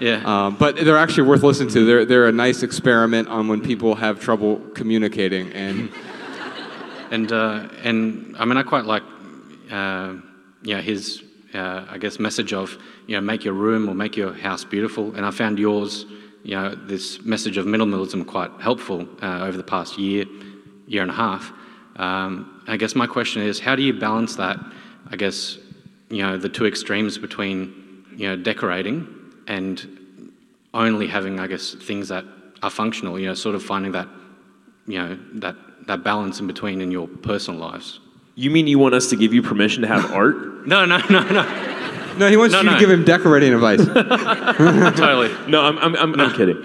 Yeah. 0.00 0.22
Um, 0.24 0.56
but 0.56 0.76
they're 0.76 0.98
actually 0.98 1.28
worth 1.28 1.42
listening 1.42 1.70
to. 1.70 1.84
They're, 1.84 2.04
they're 2.04 2.26
a 2.26 2.32
nice 2.32 2.62
experiment 2.62 3.28
on 3.28 3.48
when 3.48 3.60
people 3.60 3.94
have 3.94 4.20
trouble 4.20 4.56
communicating. 4.74 5.52
And 5.52 5.90
And 7.14 7.30
uh, 7.30 7.68
and 7.84 8.34
I 8.38 8.44
mean, 8.44 8.56
I 8.56 8.64
quite 8.64 8.86
like, 8.86 9.04
uh, 9.70 10.14
know, 10.74 10.80
his 10.80 11.22
uh, 11.54 11.84
I 11.88 11.98
guess 11.98 12.18
message 12.18 12.52
of 12.52 12.76
you 13.06 13.14
know 13.14 13.20
make 13.20 13.44
your 13.44 13.54
room 13.54 13.88
or 13.88 13.94
make 13.94 14.16
your 14.16 14.32
house 14.32 14.64
beautiful. 14.64 15.14
And 15.14 15.24
I 15.24 15.30
found 15.30 15.60
yours, 15.60 16.06
you 16.42 16.56
know, 16.56 16.74
this 16.74 17.22
message 17.22 17.56
of 17.56 17.66
minimalism 17.66 18.26
quite 18.26 18.50
helpful 18.60 19.08
uh, 19.22 19.44
over 19.46 19.56
the 19.56 19.62
past 19.62 19.96
year, 19.96 20.24
year 20.88 21.02
and 21.02 21.10
a 21.10 21.14
half. 21.14 21.52
Um, 21.94 22.62
I 22.66 22.76
guess 22.76 22.96
my 22.96 23.06
question 23.06 23.42
is, 23.42 23.60
how 23.60 23.76
do 23.76 23.82
you 23.82 23.92
balance 23.92 24.34
that? 24.34 24.58
I 25.08 25.14
guess 25.14 25.58
you 26.08 26.22
know 26.22 26.36
the 26.36 26.48
two 26.48 26.66
extremes 26.66 27.16
between 27.16 28.06
you 28.16 28.28
know 28.28 28.34
decorating 28.34 29.06
and 29.46 30.32
only 30.72 31.06
having 31.06 31.38
I 31.40 31.46
guess 31.46 31.74
things 31.74 32.08
that 32.08 32.24
are 32.62 32.70
functional. 32.70 33.18
You 33.18 33.28
know, 33.28 33.34
sort 33.34 33.54
of 33.54 33.62
finding 33.62 33.92
that 33.92 34.08
you 34.86 34.98
know 34.98 35.18
that 35.34 35.56
that 35.86 36.02
balance 36.02 36.40
in 36.40 36.46
between 36.46 36.80
in 36.80 36.90
your 36.90 37.06
personal 37.08 37.60
lives. 37.60 38.00
You 38.36 38.50
mean 38.50 38.66
you 38.66 38.78
want 38.78 38.94
us 38.94 39.10
to 39.10 39.16
give 39.16 39.32
you 39.32 39.42
permission 39.42 39.82
to 39.82 39.88
have 39.88 40.10
art? 40.12 40.66
No, 40.66 40.84
no, 40.84 40.98
no, 41.10 41.22
no, 41.28 42.14
no, 42.18 42.28
he 42.30 42.36
wants 42.36 42.52
No, 42.52 42.62
you 42.62 42.70
to 42.70 42.78
give 42.78 42.90
him 42.90 43.04
decorating 43.04 43.52
advice. 43.52 43.84
totally. 43.84 45.30
No, 45.48 45.62
I'm, 45.62 45.78
I'm, 45.78 45.96
I'm, 45.96 46.20
I'm 46.20 46.32
kidding. 46.34 46.64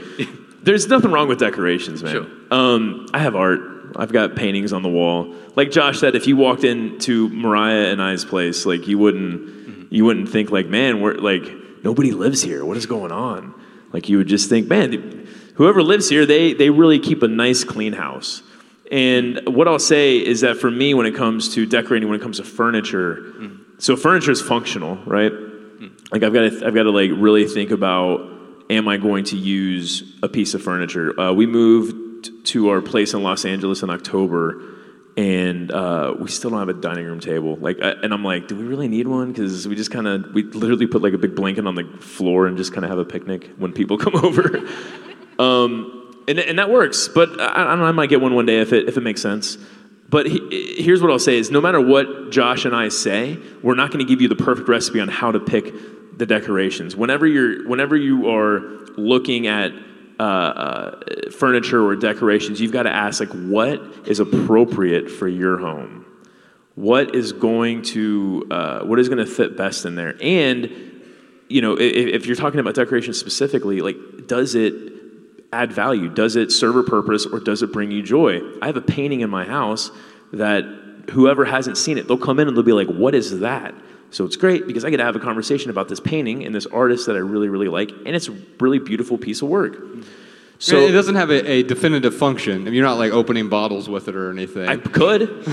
There's 0.64 0.88
nothing 0.88 1.12
wrong 1.12 1.28
with 1.28 1.40
decorations, 1.40 2.02
man. 2.02 2.14
Sure. 2.14 2.28
Um, 2.52 3.08
I 3.14 3.20
have 3.20 3.36
art. 3.36 3.60
I've 3.96 4.12
got 4.12 4.36
paintings 4.36 4.74
on 4.74 4.84
the 4.84 4.90
wall. 4.90 5.36
Like 5.56 5.72
Josh 5.72 6.00
said, 6.00 6.16
if 6.16 6.28
you 6.28 6.38
walked 6.38 6.64
into 6.64 7.30
Mariah 7.30 7.92
and 7.92 8.02
I's 8.02 8.24
place, 8.24 8.66
like 8.66 8.88
you 8.88 8.98
wouldn't, 8.98 9.92
you 9.92 10.06
wouldn't 10.06 10.30
think 10.30 10.52
like, 10.52 10.68
man, 10.68 11.02
we're 11.02 11.16
like 11.16 11.44
nobody 11.84 12.12
lives 12.12 12.42
here. 12.42 12.64
What 12.66 12.78
is 12.78 12.86
going 12.86 13.12
on? 13.12 13.54
Like 13.92 14.10
you 14.10 14.18
would 14.18 14.28
just 14.28 14.50
think, 14.50 14.68
man, 14.68 15.28
whoever 15.56 15.82
lives 15.82 16.10
here, 16.10 16.26
they 16.26 16.54
they 16.54 16.70
really 16.70 17.00
keep 17.00 17.24
a 17.24 17.28
nice, 17.28 17.64
clean 17.64 17.94
house. 17.94 18.44
And 18.92 19.42
what 19.46 19.68
I'll 19.68 19.78
say 19.78 20.18
is 20.18 20.42
that 20.42 20.58
for 20.58 20.72
me, 20.72 20.94
when 20.94 21.06
it 21.06 21.16
comes 21.16 21.54
to 21.56 21.66
decorating, 21.66 22.10
when 22.10 22.20
it 22.20 22.24
comes 22.24 22.38
to 22.38 22.44
furniture, 22.44 23.34
so 23.78 23.96
furniture 23.96 24.32
is 24.32 24.42
functional, 24.42 24.98
right? 25.06 25.32
Like 26.12 26.24
I've 26.24 26.34
got 26.34 26.50
to, 26.50 26.66
I've 26.66 26.74
got 26.74 26.84
to 26.84 26.92
like 26.92 27.12
really 27.14 27.46
think 27.46 27.72
about, 27.72 28.22
am 28.70 28.88
I 28.88 28.98
going 28.98 29.26
to 29.26 29.38
use 29.38 30.18
a 30.24 30.28
piece 30.28 30.56
of 30.56 30.64
furniture? 30.64 31.18
Uh, 31.20 31.34
we 31.34 31.46
moved 31.46 32.46
to 32.48 32.70
our 32.70 32.82
place 32.82 33.14
in 33.14 33.22
Los 33.22 33.46
Angeles 33.46 33.84
in 33.84 33.90
October, 33.90 34.62
and 35.18 35.72
uh, 35.72 36.14
we 36.20 36.30
still 36.30 36.50
don't 36.50 36.60
have 36.60 36.70
a 36.70 36.74
dining 36.74 37.06
room 37.06 37.20
table. 37.20 37.56
Like, 37.58 37.82
I, 37.82 37.92
and 37.92 38.14
I'm 38.14 38.24
like, 38.24 38.48
do 38.48 38.56
we 38.56 38.64
really 38.64 38.88
need 38.88 39.08
one? 39.08 39.32
Because 39.32 39.68
we 39.68 39.76
just 39.76 39.92
kind 39.92 40.08
of, 40.08 40.34
we 40.34 40.44
literally 40.44 40.88
put 40.88 41.02
like 41.02 41.14
a 41.14 41.18
big 41.18 41.36
blanket 41.36 41.68
on 41.68 41.76
the 41.76 41.84
floor 42.00 42.48
and 42.48 42.58
just 42.58 42.74
kind 42.74 42.86
of 42.86 42.90
have 42.90 43.00
a 43.00 43.06
picnic 43.06 43.50
when 43.58 43.74
people 43.74 43.98
come 44.06 44.16
over. 44.16 44.68
Um, 45.40 46.24
and, 46.28 46.38
and 46.38 46.60
that 46.60 46.70
works, 46.70 47.08
but 47.08 47.40
I, 47.40 47.62
I 47.62 47.64
don't 47.70 47.80
know, 47.80 47.86
I 47.86 47.94
might 47.94 48.10
get 48.10 48.20
one 48.20 48.36
one 48.36 48.46
day 48.46 48.60
if 48.60 48.74
it, 48.74 48.90
if 48.90 48.98
it 48.98 49.02
makes 49.02 49.22
sense. 49.22 49.58
But 50.10 50.26
he, 50.26 50.76
here's 50.78 51.02
what 51.02 51.12
I'll 51.12 51.18
say 51.18 51.38
is 51.38 51.50
no 51.50 51.62
matter 51.62 51.80
what 51.80 52.30
Josh 52.32 52.66
and 52.66 52.76
I 52.76 52.90
say, 52.90 53.38
we're 53.64 53.76
not 53.76 53.92
going 53.92 54.06
to 54.06 54.10
give 54.10 54.22
you 54.22 54.28
the 54.28 54.36
perfect 54.36 54.68
recipe 54.68 55.00
on 55.00 55.08
how 55.08 55.32
to 55.32 55.40
pick 55.40 56.18
the 56.18 56.26
decorations. 56.26 56.96
Whenever 56.96 57.26
you're, 57.26 57.68
whenever 57.70 57.96
you 57.96 58.30
are 58.30 58.60
looking 58.98 59.48
at 59.48 59.72
uh, 60.20 60.24
uh, 60.24 61.32
furniture 61.32 61.84
or 61.84 61.96
decorations, 61.96 62.60
you've 62.60 62.74
got 62.74 62.84
to 62.84 62.94
ask 62.94 63.20
like, 63.20 63.30
what 63.30 63.82
is 64.06 64.20
appropriate 64.20 65.10
for 65.10 65.28
your 65.28 65.58
home? 65.58 66.06
What 66.76 67.16
is 67.16 67.34
going 67.34 67.82
to, 67.84 68.48
uh, 68.52 68.80
what 68.82 69.00
is 69.00 69.10
going 69.10 69.26
to 69.26 69.26
fit 69.26 69.58
best 69.58 69.86
in 69.86 69.96
there? 69.96 70.16
And 70.22 70.90
you 71.50 71.62
know, 71.62 71.74
if, 71.74 72.22
if 72.22 72.26
you're 72.26 72.36
talking 72.36 72.60
about 72.60 72.76
decoration 72.76 73.14
specifically, 73.14 73.82
like, 73.82 73.98
does 74.28 74.56
it 74.56 74.74
add 75.52 75.72
value? 75.72 76.10
Does 76.10 76.36
it 76.36 76.52
serve 76.52 76.76
a 76.76 76.84
purpose 76.84 77.26
or 77.26 77.40
does 77.40 77.64
it 77.64 77.74
bring 77.74 77.92
you 77.92 78.04
joy? 78.04 78.42
I 78.62 78.68
have 78.68 78.78
a 78.78 78.82
painting 78.82 79.22
in 79.22 79.30
my 79.30 79.46
house 79.46 79.90
that 80.32 80.64
whoever 81.10 81.44
hasn't 81.44 81.78
seen 81.78 81.98
it, 81.98 82.08
they'll 82.08 82.18
come 82.18 82.40
in 82.40 82.48
and 82.48 82.56
they'll 82.56 82.64
be 82.64 82.72
like, 82.72 82.88
what 82.88 83.16
is 83.16 83.40
that? 83.40 83.74
So 84.12 84.26
it's 84.26 84.36
great 84.36 84.66
because 84.66 84.84
I 84.84 84.90
get 84.90 84.98
to 84.98 85.04
have 85.04 85.16
a 85.16 85.20
conversation 85.20 85.70
about 85.70 85.88
this 85.88 86.00
painting 86.00 86.46
and 86.46 86.54
this 86.54 86.66
artist 86.66 87.06
that 87.06 87.16
I 87.16 87.20
really, 87.20 87.50
really 87.50 87.68
like, 87.68 87.92
and 87.92 88.16
it's 88.16 88.28
a 88.28 88.36
really 88.60 88.80
beautiful 88.80 89.18
piece 89.18 89.42
of 89.42 89.50
work. 89.50 89.78
So 90.62 90.78
it 90.80 90.92
doesn't 90.92 91.16
have 91.16 91.30
a, 91.30 91.50
a 91.50 91.64
definitive 91.64 92.14
function. 92.14 92.54
I 92.54 92.66
mean, 92.66 92.74
you're 92.74 92.86
not 92.86 92.98
like 92.98 93.14
opening 93.14 93.48
bottles 93.48 93.88
with 93.88 94.10
it 94.10 94.16
or 94.16 94.30
anything. 94.30 94.68
I 94.68 94.76
could. 94.76 95.46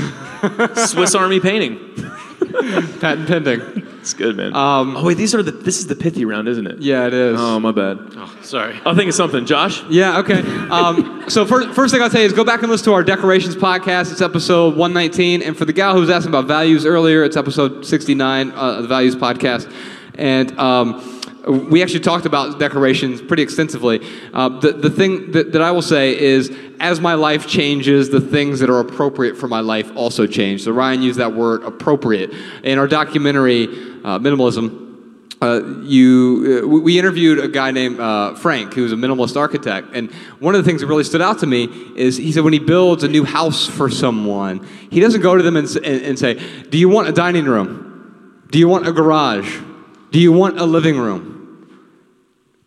Swiss 0.89 1.15
Army 1.15 1.39
painting. 1.39 1.79
Patent 3.01 3.29
pending. 3.29 3.61
It's 4.01 4.15
good, 4.15 4.37
man. 4.37 4.55
Um, 4.55 4.97
oh, 4.97 5.05
wait, 5.05 5.17
these 5.17 5.35
are 5.35 5.43
the, 5.43 5.51
this 5.51 5.79
is 5.79 5.89
the 5.89 5.97
pithy 5.97 6.25
round, 6.25 6.49
isn't 6.49 6.67
it? 6.67 6.79
Yeah, 6.79 7.07
it 7.07 7.15
is. 7.15 7.41
Oh, 7.41 7.59
my 7.59 7.73
bad. 7.73 7.99
Oh, 8.17 8.39
sorry. 8.43 8.79
I'll 8.85 8.95
think 8.95 9.09
of 9.09 9.15
something. 9.15 9.45
Josh? 9.47 9.83
Yeah, 9.91 10.19
okay. 10.21 10.41
Um, 10.71 11.25
so 11.29 11.45
first, 11.45 11.71
first 11.71 11.93
thing 11.93 12.03
I'll 12.03 12.11
tell 12.11 12.21
you 12.21 12.27
is 12.27 12.33
go 12.33 12.45
back 12.45 12.63
and 12.63 12.71
listen 12.71 12.85
to 12.87 12.95
our 12.95 13.03
decorations 13.03 13.57
podcast. 13.57 14.13
It's 14.13 14.21
episode 14.21 14.77
119. 14.77 15.43
And 15.43 15.57
for 15.57 15.65
the 15.65 15.73
gal 15.73 15.95
who 15.95 16.01
was 16.01 16.11
asking 16.11 16.31
about 16.31 16.47
values 16.47 16.87
earlier, 16.87 17.25
it's 17.25 17.37
episode 17.37 17.85
69, 17.85 18.53
uh, 18.53 18.81
the 18.83 18.89
values 18.89 19.17
podcast. 19.17 19.73
And 20.15 20.57
um, 20.59 21.16
we 21.47 21.83
actually 21.83 22.01
talked 22.01 22.27
about 22.27 22.59
decorations 22.59 23.23
pretty 23.23 23.43
extensively. 23.43 24.05
Uh, 24.35 24.49
the, 24.61 24.73
the 24.73 24.91
thing 24.91 25.31
that, 25.31 25.53
that 25.53 25.63
I 25.63 25.71
will 25.71 25.83
say 25.83 26.19
is 26.19 26.51
as 26.81 27.01
my 27.01 27.15
life 27.15 27.47
changes, 27.47 28.11
the 28.11 28.21
things 28.21 28.59
that 28.61 28.69
are 28.69 28.81
appropriate 28.81 29.37
for 29.37 29.47
my 29.47 29.61
life 29.61 29.91
also 29.95 30.27
change. 30.27 30.65
So 30.65 30.73
Ryan 30.73 31.03
used 31.03 31.19
that 31.21 31.33
word 31.35 31.63
appropriate. 31.63 32.33
In 32.65 32.79
our 32.79 32.89
documentary, 32.89 33.65
uh, 34.05 34.19
Minimalism, 34.19 34.85
uh, 35.41 35.83
you, 35.83 36.63
uh, 36.65 36.67
we- 36.67 36.81
we 36.81 36.99
interviewed 36.99 37.39
a 37.39 37.47
guy 37.47 37.71
named 37.71 38.01
uh, 38.01 38.35
Frank, 38.35 38.73
who's 38.75 38.93
a 38.93 38.97
minimalist 38.97 39.37
architect, 39.37 39.89
and 39.93 40.11
one 40.41 40.55
of 40.55 40.65
the 40.65 40.69
things 40.69 40.81
that 40.81 40.87
really 40.87 41.05
stood 41.05 41.21
out 41.23 41.39
to 41.41 41.47
me 41.47 41.69
is 41.95 42.17
he 42.17 42.33
said 42.33 42.43
when 42.43 42.55
he 42.55 42.59
builds 42.59 43.05
a 43.05 43.09
new 43.09 43.23
house 43.25 43.67
for 43.67 43.91
someone, 43.91 44.67
he 44.91 44.99
doesn't 44.99 45.21
go 45.21 45.37
to 45.37 45.43
them 45.43 45.57
and, 45.57 45.77
and 45.85 46.19
say, 46.19 46.41
"Do 46.71 46.79
you 46.79 46.89
want 46.89 47.09
a 47.09 47.13
dining 47.13 47.45
room? 47.45 48.43
Do 48.51 48.59
you 48.59 48.67
want 48.67 48.89
a 48.89 48.93
garage? 48.93 49.61
Do 50.11 50.19
you 50.19 50.33
want 50.33 50.59
a 50.59 50.65
living 50.65 50.99
room?" 50.99 51.36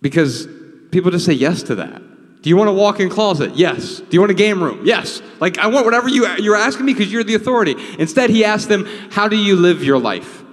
Because 0.01 0.47
people 0.91 1.12
just 1.12 1.25
say 1.25 1.33
yes 1.33 1.63
to 1.63 1.75
that. 1.75 2.01
Do 2.41 2.49
you 2.49 2.55
want 2.55 2.69
a 2.69 2.73
walk-in 2.73 3.09
closet? 3.09 3.55
Yes. 3.55 3.99
Do 3.99 4.07
you 4.12 4.21
want 4.21 4.31
a 4.31 4.35
game 4.35 4.63
room? 4.63 4.81
Yes. 4.85 5.21
Like 5.39 5.57
I 5.57 5.67
want 5.67 5.85
whatever 5.85 6.07
you 6.07 6.25
you're 6.38 6.55
asking 6.55 6.85
me 6.85 6.93
because 6.93 7.12
you're 7.12 7.23
the 7.23 7.35
authority. 7.35 7.75
Instead, 7.97 8.29
he 8.29 8.45
asked 8.45 8.69
them, 8.69 8.85
"How 9.12 9.27
do 9.27 9.35
you 9.35 9.57
live 9.57 9.83
your 9.83 9.99
life?" 9.99 10.43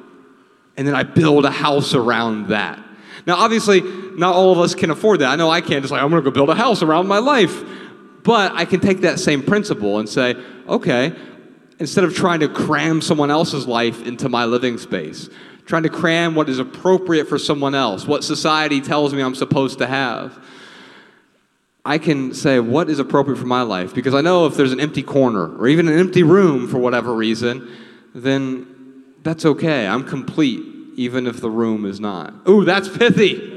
And 0.77 0.87
then 0.87 0.95
I 0.95 1.05
build 1.05 1.45
a 1.45 1.51
house 1.51 1.95
around 1.95 2.49
that. 2.49 2.83
Now, 3.27 3.37
obviously, 3.37 3.81
not 3.81 4.35
all 4.35 4.53
of 4.53 4.59
us 4.59 4.75
can 4.75 4.91
afford 4.91 5.21
that. 5.21 5.31
I 5.31 5.37
know 5.37 5.51
I 5.51 5.61
can't 5.61 5.83
just 5.83 5.93
like 5.93 6.03
I'm 6.03 6.11
going 6.11 6.23
to 6.23 6.31
go 6.31 6.35
build 6.35 6.51
a 6.51 6.55
house 6.55 6.83
around 6.83 7.07
my 7.07 7.19
life. 7.19 7.63
But 8.23 8.53
I 8.53 8.65
can 8.65 8.81
take 8.81 9.03
that 9.03 9.21
same 9.21 9.43
principle 9.43 10.01
and 10.01 10.09
say, 10.09 10.35
okay, 10.69 11.15
instead 11.79 12.03
of 12.03 12.15
trying 12.15 12.41
to 12.41 12.49
cram 12.49 13.01
someone 13.01 13.31
else's 13.31 13.67
life 13.67 14.05
into 14.05 14.29
my 14.29 14.47
living 14.47 14.79
space, 14.79 15.29
trying 15.67 15.83
to 15.83 15.89
cram 15.89 16.35
what 16.35 16.49
is 16.49 16.59
appropriate 16.59 17.29
for 17.29 17.39
someone 17.39 17.75
else, 17.75 18.07
what 18.07 18.25
society 18.25 18.81
tells 18.81 19.13
me 19.13 19.21
I'm 19.21 19.35
supposed 19.35 19.79
to 19.79 19.87
have, 19.87 20.43
I 21.85 21.99
can 21.99 22.35
say 22.35 22.59
what 22.61 22.89
is 22.89 22.99
appropriate 22.99 23.37
for 23.37 23.47
my 23.47 23.63
life. 23.63 23.95
Because 23.95 24.15
I 24.15 24.21
know 24.21 24.47
if 24.47 24.57
there's 24.57 24.73
an 24.73 24.81
empty 24.81 25.03
corner 25.03 25.57
or 25.57 25.69
even 25.69 25.89
an 25.89 25.99
empty 25.99 26.23
room 26.23 26.69
for 26.69 26.79
whatever 26.79 27.13
reason, 27.15 27.69
then 28.15 29.05
that's 29.23 29.45
okay. 29.45 29.87
I'm 29.87 30.05
complete, 30.05 30.65
even 30.97 31.27
if 31.27 31.41
the 31.41 31.51
room 31.51 31.85
is 31.85 32.01
not. 32.01 32.33
Ooh, 32.49 32.65
that's 32.65 32.89
pithy. 32.89 33.53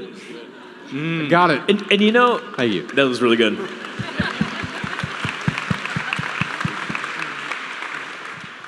Got 1.28 1.50
it. 1.50 1.62
And, 1.70 1.92
and 1.92 2.00
you 2.00 2.10
know, 2.10 2.38
Thank 2.56 2.72
you. 2.72 2.86
that 2.88 3.04
was 3.04 3.22
really 3.22 3.36
good. 3.36 3.56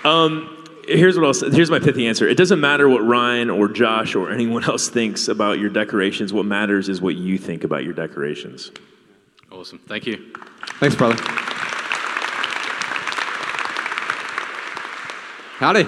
Um, 0.04 0.61
here's 0.86 1.16
what 1.16 1.26
I'll 1.26 1.34
say. 1.34 1.50
Here's 1.50 1.70
my 1.70 1.78
pithy 1.78 2.06
answer. 2.06 2.28
It 2.28 2.36
doesn't 2.36 2.60
matter 2.60 2.88
what 2.88 3.04
Ryan 3.04 3.50
or 3.50 3.68
Josh 3.68 4.14
or 4.14 4.30
anyone 4.30 4.64
else 4.64 4.88
thinks 4.88 5.28
about 5.28 5.58
your 5.58 5.70
decorations. 5.70 6.32
What 6.32 6.46
matters 6.46 6.88
is 6.88 7.00
what 7.00 7.16
you 7.16 7.38
think 7.38 7.64
about 7.64 7.84
your 7.84 7.92
decorations. 7.92 8.70
Awesome. 9.50 9.78
Thank 9.86 10.06
you. 10.06 10.32
Thanks, 10.80 10.96
brother. 10.96 11.16
Howdy. 15.58 15.86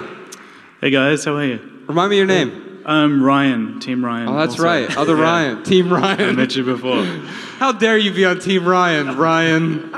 Hey 0.79 0.89
guys, 0.89 1.25
how 1.25 1.35
are 1.35 1.43
you? 1.43 1.83
Remind 1.87 2.09
me 2.09 2.17
your 2.17 2.27
name. 2.27 2.74
I'm 2.85 3.23
Ryan, 3.23 3.79
Team 3.79 4.05
Ryan. 4.05 4.27
Oh, 4.29 4.35
that's 4.37 4.51
also. 4.53 4.63
right. 4.63 4.95
Other 4.97 5.15
Yeah, 5.15 5.23
Ryan. 5.23 5.63
Team 5.63 5.91
Ryan. 5.91 6.21
I 6.21 6.31
met 6.33 6.55
you 6.55 6.63
before. 6.63 7.03
How 7.57 7.71
dare 7.71 7.97
you 7.97 8.13
be 8.13 8.25
on 8.25 8.39
Team 8.39 8.65
Ryan, 8.67 9.17
Ryan? 9.17 9.91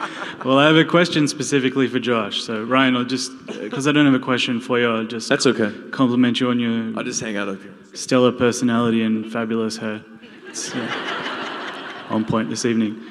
Well, 0.45 0.57
I 0.57 0.67
have 0.67 0.77
a 0.77 0.85
question 0.85 1.27
specifically 1.27 1.87
for 1.89 1.99
Josh. 1.99 2.41
So, 2.43 2.63
Ryan, 2.63 2.95
I'll 2.95 3.03
just, 3.03 3.31
because 3.47 3.87
I 3.87 3.91
don't 3.91 4.05
have 4.05 4.13
a 4.13 4.23
question 4.23 4.61
for 4.61 4.79
you, 4.79 4.89
I'll 4.89 5.03
just 5.03 5.27
That's 5.27 5.45
okay. 5.45 5.73
compliment 5.91 6.39
you 6.39 6.49
on 6.49 6.59
your 6.59 6.97
I'll 6.97 7.03
just 7.03 7.19
hang 7.19 7.35
out 7.35 7.49
up 7.49 7.61
here. 7.61 7.73
stellar 7.93 8.31
personality 8.31 9.03
and 9.03 9.29
fabulous 9.33 9.75
hair. 9.77 10.01
It's 10.47 10.73
uh, 10.73 12.05
on 12.09 12.23
point 12.23 12.49
this 12.49 12.63
evening. 12.63 13.03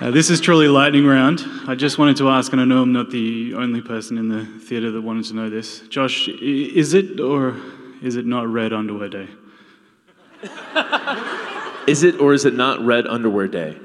Uh, 0.00 0.10
this 0.10 0.28
is 0.30 0.40
truly 0.40 0.66
lightning 0.68 1.06
round. 1.06 1.44
I 1.68 1.74
just 1.76 1.98
wanted 1.98 2.16
to 2.16 2.28
ask, 2.30 2.50
and 2.52 2.60
I 2.60 2.64
know 2.64 2.82
I'm 2.82 2.92
not 2.92 3.10
the 3.10 3.54
only 3.54 3.80
person 3.80 4.18
in 4.18 4.28
the 4.28 4.44
theatre 4.44 4.90
that 4.90 5.00
wanted 5.02 5.24
to 5.26 5.34
know 5.34 5.50
this. 5.50 5.80
Josh, 5.88 6.28
is 6.28 6.94
it 6.94 7.20
or 7.20 7.56
is 8.02 8.16
it 8.16 8.26
not 8.26 8.48
red 8.48 8.72
underwear 8.72 9.08
day? 9.08 9.28
Is 11.86 12.02
it 12.02 12.20
or 12.20 12.32
is 12.34 12.44
it 12.44 12.54
not 12.54 12.84
red 12.84 13.06
underwear 13.06 13.48
day? 13.48 13.76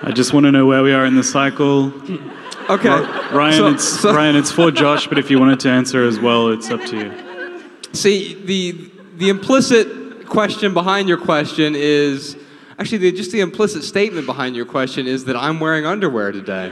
I 0.00 0.12
just 0.14 0.32
want 0.32 0.44
to 0.46 0.52
know 0.52 0.64
where 0.66 0.82
we 0.82 0.92
are 0.92 1.04
in 1.04 1.16
the 1.16 1.22
cycle. 1.24 1.92
Okay. 2.70 2.88
Ryan, 3.34 3.52
So- 3.54 3.66
it's 3.68 3.84
so- 4.00 4.14
Ryan, 4.14 4.36
it's 4.36 4.52
for 4.52 4.70
Josh, 4.70 5.06
but 5.06 5.18
if 5.18 5.30
you 5.30 5.38
wanted 5.38 5.60
to 5.60 5.70
answer 5.70 6.04
as 6.04 6.18
well, 6.18 6.48
it's 6.48 6.70
up 6.70 6.82
to 6.86 6.96
you. 6.96 7.12
See, 7.92 8.34
the, 8.44 8.90
the 9.16 9.28
implicit 9.28 10.26
question 10.26 10.72
behind 10.74 11.08
your 11.08 11.18
question 11.18 11.74
is 11.76 12.36
actually, 12.78 12.98
the, 12.98 13.12
just 13.12 13.32
the 13.32 13.40
implicit 13.40 13.82
statement 13.82 14.26
behind 14.26 14.54
your 14.54 14.66
question 14.66 15.06
is 15.06 15.24
that 15.24 15.36
I'm 15.36 15.58
wearing 15.60 15.84
underwear 15.84 16.30
today. 16.32 16.70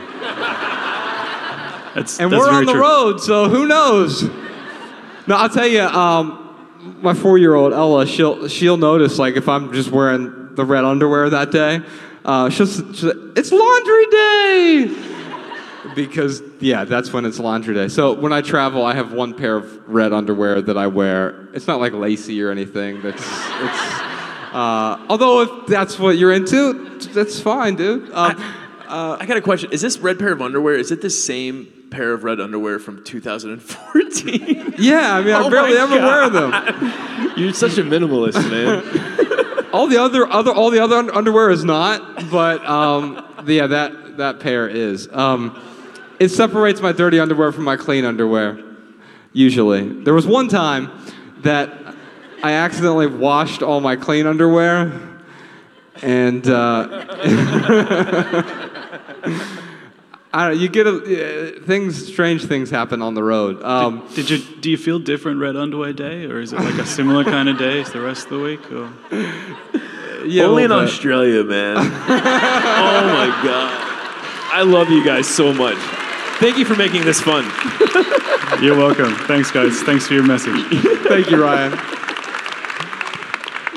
That's, 1.95 2.21
And 2.21 2.31
that's 2.31 2.38
we're 2.40 2.47
very 2.47 2.57
on 2.59 2.66
the 2.66 2.73
true. 2.73 2.81
road, 2.83 3.21
so 3.21 3.49
who 3.49 3.66
knows? 3.66 4.29
No, 5.29 5.35
I'll 5.37 5.49
tell 5.49 5.67
you, 5.67 5.83
um, 5.83 6.99
my 7.03 7.12
four-year-old 7.12 7.73
Ella, 7.73 8.07
she'll 8.07 8.47
she'll 8.49 8.77
notice 8.77 9.19
like 9.19 9.37
if 9.37 9.49
I'm 9.49 9.73
just 9.73 9.91
wearing 9.91 10.55
the 10.55 10.65
red 10.65 10.85
underwear 10.85 11.29
that 11.31 11.51
day, 11.51 11.81
uh, 12.25 12.49
she'll, 12.49 12.67
she'll 12.67 13.37
it's 13.37 13.51
laundry 13.51 14.07
day 14.07 15.95
because 15.97 16.43
yeah, 16.61 16.85
that's 16.85 17.12
when 17.12 17.25
it's 17.25 17.41
laundry 17.41 17.75
day. 17.75 17.89
So 17.89 18.12
when 18.12 18.33
I 18.33 18.41
travel, 18.41 18.85
I 18.85 18.95
have 18.95 19.12
one 19.12 19.35
pair 19.35 19.57
of 19.57 19.89
red 19.89 20.12
underwear 20.12 20.62
that 20.62 20.79
I 20.79 20.87
wear. 20.87 21.49
It's 21.55 21.67
not 21.67 21.81
like 21.81 21.93
lacy 21.93 22.41
or 22.43 22.51
anything. 22.51 23.03
That's 23.03 23.23
it's. 23.23 24.07
Uh, 24.53 25.05
although 25.09 25.43
if 25.43 25.67
that's 25.67 25.99
what 25.99 26.17
you're 26.19 26.33
into, 26.33 26.99
that's 27.12 27.41
fine, 27.41 27.75
dude. 27.75 28.11
Um, 28.12 28.37
I 28.89 29.27
got 29.27 29.37
a 29.37 29.43
question. 29.43 29.73
Is 29.73 29.81
this 29.81 29.99
red 29.99 30.19
pair 30.19 30.33
of 30.33 30.41
underwear? 30.41 30.77
Is 30.77 30.93
it 30.93 31.03
the 31.03 31.11
same 31.11 31.67
pair 31.97 32.13
of 32.13 32.25
red 32.25 32.41
underwear 32.41 32.79
from 32.79 33.03
2014? 33.03 34.75
yeah, 34.79 35.15
I 35.15 35.23
mean, 35.23 35.35
I 35.35 35.43
Oh 35.43 35.51
barely 35.51 35.75
my 35.75 35.81
ever 35.81 35.97
wear 35.97 36.29
them. 36.29 36.53
You're 37.39 37.55
such 37.55 37.79
a 37.79 37.83
minimalist, 37.83 38.51
man. 38.51 38.83
All 39.73 39.87
the 39.87 39.97
other, 39.99 40.27
other 40.27 40.53
all 40.53 40.71
the 40.71 40.83
other 40.83 40.97
un- 40.97 41.11
underwear 41.11 41.51
is 41.51 41.63
not, 41.63 42.31
but 42.31 42.65
um, 42.65 43.23
yeah, 43.47 43.67
that 43.67 44.17
that 44.17 44.41
pair 44.41 44.67
is. 44.69 45.07
Um, 45.13 45.61
it 46.19 46.31
separates 46.31 46.81
my 46.81 46.93
dirty 46.93 47.21
underwear 47.21 47.53
from 47.53 47.65
my 47.65 47.77
clean 47.77 48.07
underwear. 48.07 48.59
Usually, 49.35 50.03
there 50.05 50.15
was 50.15 50.27
one 50.27 50.49
time 50.49 50.91
that 51.43 51.95
I 52.43 52.53
accidentally 52.53 53.07
washed 53.07 53.63
all 53.63 53.83
my 53.83 53.97
clean 53.97 54.27
underwear, 54.27 54.99
and 56.01 56.49
uh, 56.49 57.05
I 60.37 60.49
don't. 60.51 60.61
You 60.61 60.68
get 60.68 60.87
a, 60.87 60.96
uh, 60.96 61.61
things. 61.62 62.12
Strange 62.12 62.44
things 62.44 62.68
happen 62.68 63.01
on 63.01 63.14
the 63.14 63.22
road. 63.22 63.62
Um, 63.62 64.07
Did 64.14 64.29
you 64.29 64.37
do 64.37 64.70
you 64.70 64.77
feel 64.77 64.99
different 64.99 65.40
red 65.40 65.57
underwear 65.57 65.94
day, 65.94 66.27
or 66.27 66.40
is 66.40 66.53
it 66.53 66.61
like 66.61 66.75
a 66.75 66.85
similar 66.85 67.25
kind 67.25 67.49
of 67.49 67.57
day 67.57 67.81
as 67.81 67.90
the 67.90 68.03
rest 68.03 68.25
of 68.25 68.31
the 68.33 68.40
week? 68.40 68.70
Or 68.70 68.92
yeah, 70.27 70.44
Only 70.44 70.64
in 70.64 70.68
bit. 70.68 70.79
Australia, 70.79 71.42
man. 71.42 71.77
oh 71.79 71.83
my 71.83 73.40
god. 73.42 73.83
I 74.53 74.62
love 74.62 74.90
you 74.90 75.03
guys 75.03 75.27
so 75.27 75.55
much. 75.55 75.79
Thank 76.38 76.59
you 76.59 76.66
for 76.66 76.77
making 76.77 77.07
this 77.07 77.18
fun. 77.18 77.44
you're 78.62 78.77
welcome. 78.77 79.14
Thanks, 79.27 79.51
guys. 79.51 79.81
Thanks 79.85 80.07
for 80.07 80.12
your 80.12 80.27
message. 80.27 80.61
Thank 81.09 81.31
you, 81.31 81.42
Ryan. 81.42 81.96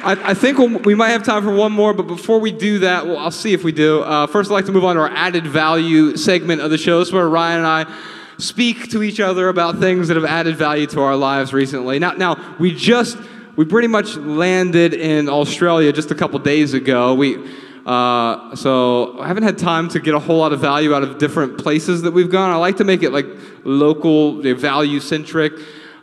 I, 0.02 0.32
I 0.32 0.34
think 0.34 0.86
we 0.86 0.96
might 0.96 1.10
have 1.10 1.24
time 1.24 1.44
for 1.44 1.54
one 1.54 1.74
more, 1.74 1.94
but 1.94 2.08
before 2.08 2.40
we 2.40 2.52
do 2.52 2.80
that, 2.80 3.06
well, 3.06 3.18
I'll 3.18 3.32
see 3.32 3.54
if 3.54 3.64
we 3.64 3.74
do. 3.74 4.02
Uh, 4.02 4.28
first, 4.28 4.50
I'd 4.50 4.54
like 4.54 4.66
to 4.66 4.72
move 4.72 4.86
on 4.86 4.96
to 4.96 5.02
our 5.02 5.10
added 5.10 5.46
value 5.46 6.16
segment 6.16 6.62
of 6.62 6.72
the 6.72 6.78
show. 6.78 7.00
This 7.00 7.10
is 7.10 7.14
where 7.14 7.28
Ryan 7.28 7.60
and 7.60 7.68
I 7.68 7.94
speak 8.38 8.92
to 8.92 9.04
each 9.04 9.20
other 9.20 9.50
about 9.50 9.80
things 9.80 10.08
that 10.08 10.16
have 10.16 10.26
added 10.26 10.56
value 10.56 10.88
to 10.88 11.02
our 11.02 11.18
lives 11.18 11.52
recently. 11.52 12.00
Now, 12.00 12.14
now 12.14 12.56
we 12.60 12.74
just 12.74 13.18
we 13.58 13.66
pretty 13.66 13.90
much 13.90 14.16
landed 14.16 14.94
in 14.94 15.28
Australia 15.28 15.92
just 15.92 16.12
a 16.12 16.16
couple 16.16 16.40
days 16.40 16.74
ago. 16.74 17.14
We 17.14 17.38
uh, 17.86 18.56
so 18.56 19.20
I 19.20 19.28
haven't 19.28 19.44
had 19.44 19.58
time 19.58 19.90
to 19.90 20.00
get 20.00 20.14
a 20.14 20.20
whole 20.20 20.38
lot 20.38 20.54
of 20.54 20.62
value 20.62 20.94
out 20.94 21.04
of 21.04 21.18
different 21.18 21.58
places 21.58 22.04
that 22.04 22.12
we've 22.12 22.32
gone. 22.32 22.52
I 22.52 22.56
like 22.56 22.78
to 22.78 22.86
make 22.86 23.04
it 23.04 23.12
like 23.12 23.26
local, 23.66 24.42
value 24.42 25.02
centric. 25.02 25.54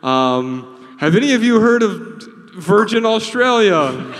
Um, 0.03 0.95
have 0.99 1.15
any 1.15 1.33
of 1.33 1.43
you 1.43 1.59
heard 1.59 1.81
of 1.81 2.36
Virgin 2.57 3.05
Australia? 3.05 4.15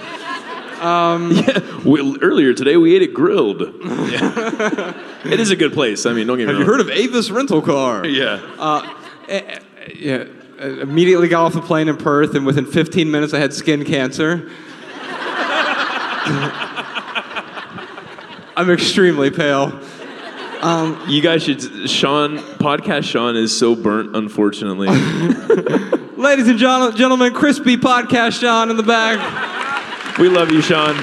Um, 0.80 1.30
we, 1.86 2.20
earlier 2.22 2.54
today, 2.54 2.78
we 2.78 2.96
ate 2.96 3.02
it 3.02 3.14
grilled. 3.14 3.62
Yeah. 3.62 4.94
it 5.26 5.40
is 5.40 5.50
a 5.50 5.56
good 5.56 5.74
place. 5.74 6.06
I 6.06 6.14
mean, 6.14 6.28
don't 6.28 6.38
get 6.38 6.48
me 6.48 6.54
Have 6.54 6.60
you 6.62 6.68
heard 6.68 6.80
of 6.80 6.90
Avis 6.90 7.32
Rental 7.32 7.62
Car? 7.62 8.06
Yeah. 8.06 8.40
Uh, 8.60 8.96
eh, 9.28 9.40
eh, 9.40 9.60
yeah. 9.96 10.26
Eh, 10.60 10.82
immediately 10.82 11.28
got 11.28 11.46
off 11.46 11.54
the 11.54 11.62
plane 11.62 11.88
in 11.88 11.98
Perth, 11.98 12.36
and 12.36 12.46
within 12.46 12.66
15 12.66 13.10
minutes, 13.10 13.34
I 13.34 13.40
had 13.40 13.54
skin 13.54 13.84
cancer. 13.86 14.52
I'm 18.56 18.70
extremely 18.70 19.32
pale. 19.32 19.80
Um, 20.62 21.04
you 21.08 21.22
guys 21.22 21.44
should. 21.44 21.90
Shawn, 21.90 22.38
podcast 22.38 23.04
Shawn 23.04 23.36
is 23.36 23.56
so 23.56 23.76
burnt, 23.76 24.16
unfortunately. 24.16 24.88
Ladies 26.18 26.48
and 26.48 26.58
gen- 26.58 26.96
gentlemen, 26.96 27.32
Crispy 27.32 27.78
Podcast 27.78 28.40
Shawn 28.40 28.72
in 28.72 28.76
the 28.76 28.82
back. 28.82 30.18
we 30.18 30.30
love 30.30 30.50
you, 30.50 30.64
Shawn. 30.64 30.96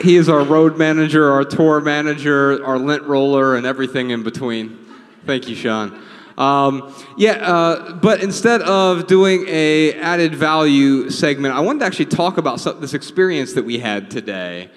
He 0.00 0.16
is 0.16 0.28
our 0.28 0.42
road 0.42 0.76
manager, 0.76 1.30
our 1.30 1.44
tour 1.44 1.80
manager, 1.80 2.64
our 2.64 2.76
lint 2.76 3.04
roller, 3.04 3.54
and 3.54 3.64
everything 3.64 4.10
in 4.10 4.24
between. 4.24 4.84
Thank 5.26 5.48
you, 5.48 5.54
Shawn. 5.54 6.02
Um, 6.36 6.92
yeah, 7.16 7.34
uh, 7.34 7.92
but 7.92 8.20
instead 8.20 8.62
of 8.62 9.06
doing 9.06 9.44
a 9.46 9.92
added 10.00 10.34
value 10.34 11.08
segment, 11.08 11.54
I 11.54 11.60
wanted 11.60 11.78
to 11.78 11.86
actually 11.86 12.06
talk 12.06 12.36
about 12.36 12.58
some, 12.58 12.80
this 12.80 12.94
experience 12.94 13.52
that 13.52 13.64
we 13.64 13.78
had 13.78 14.10
today 14.10 14.72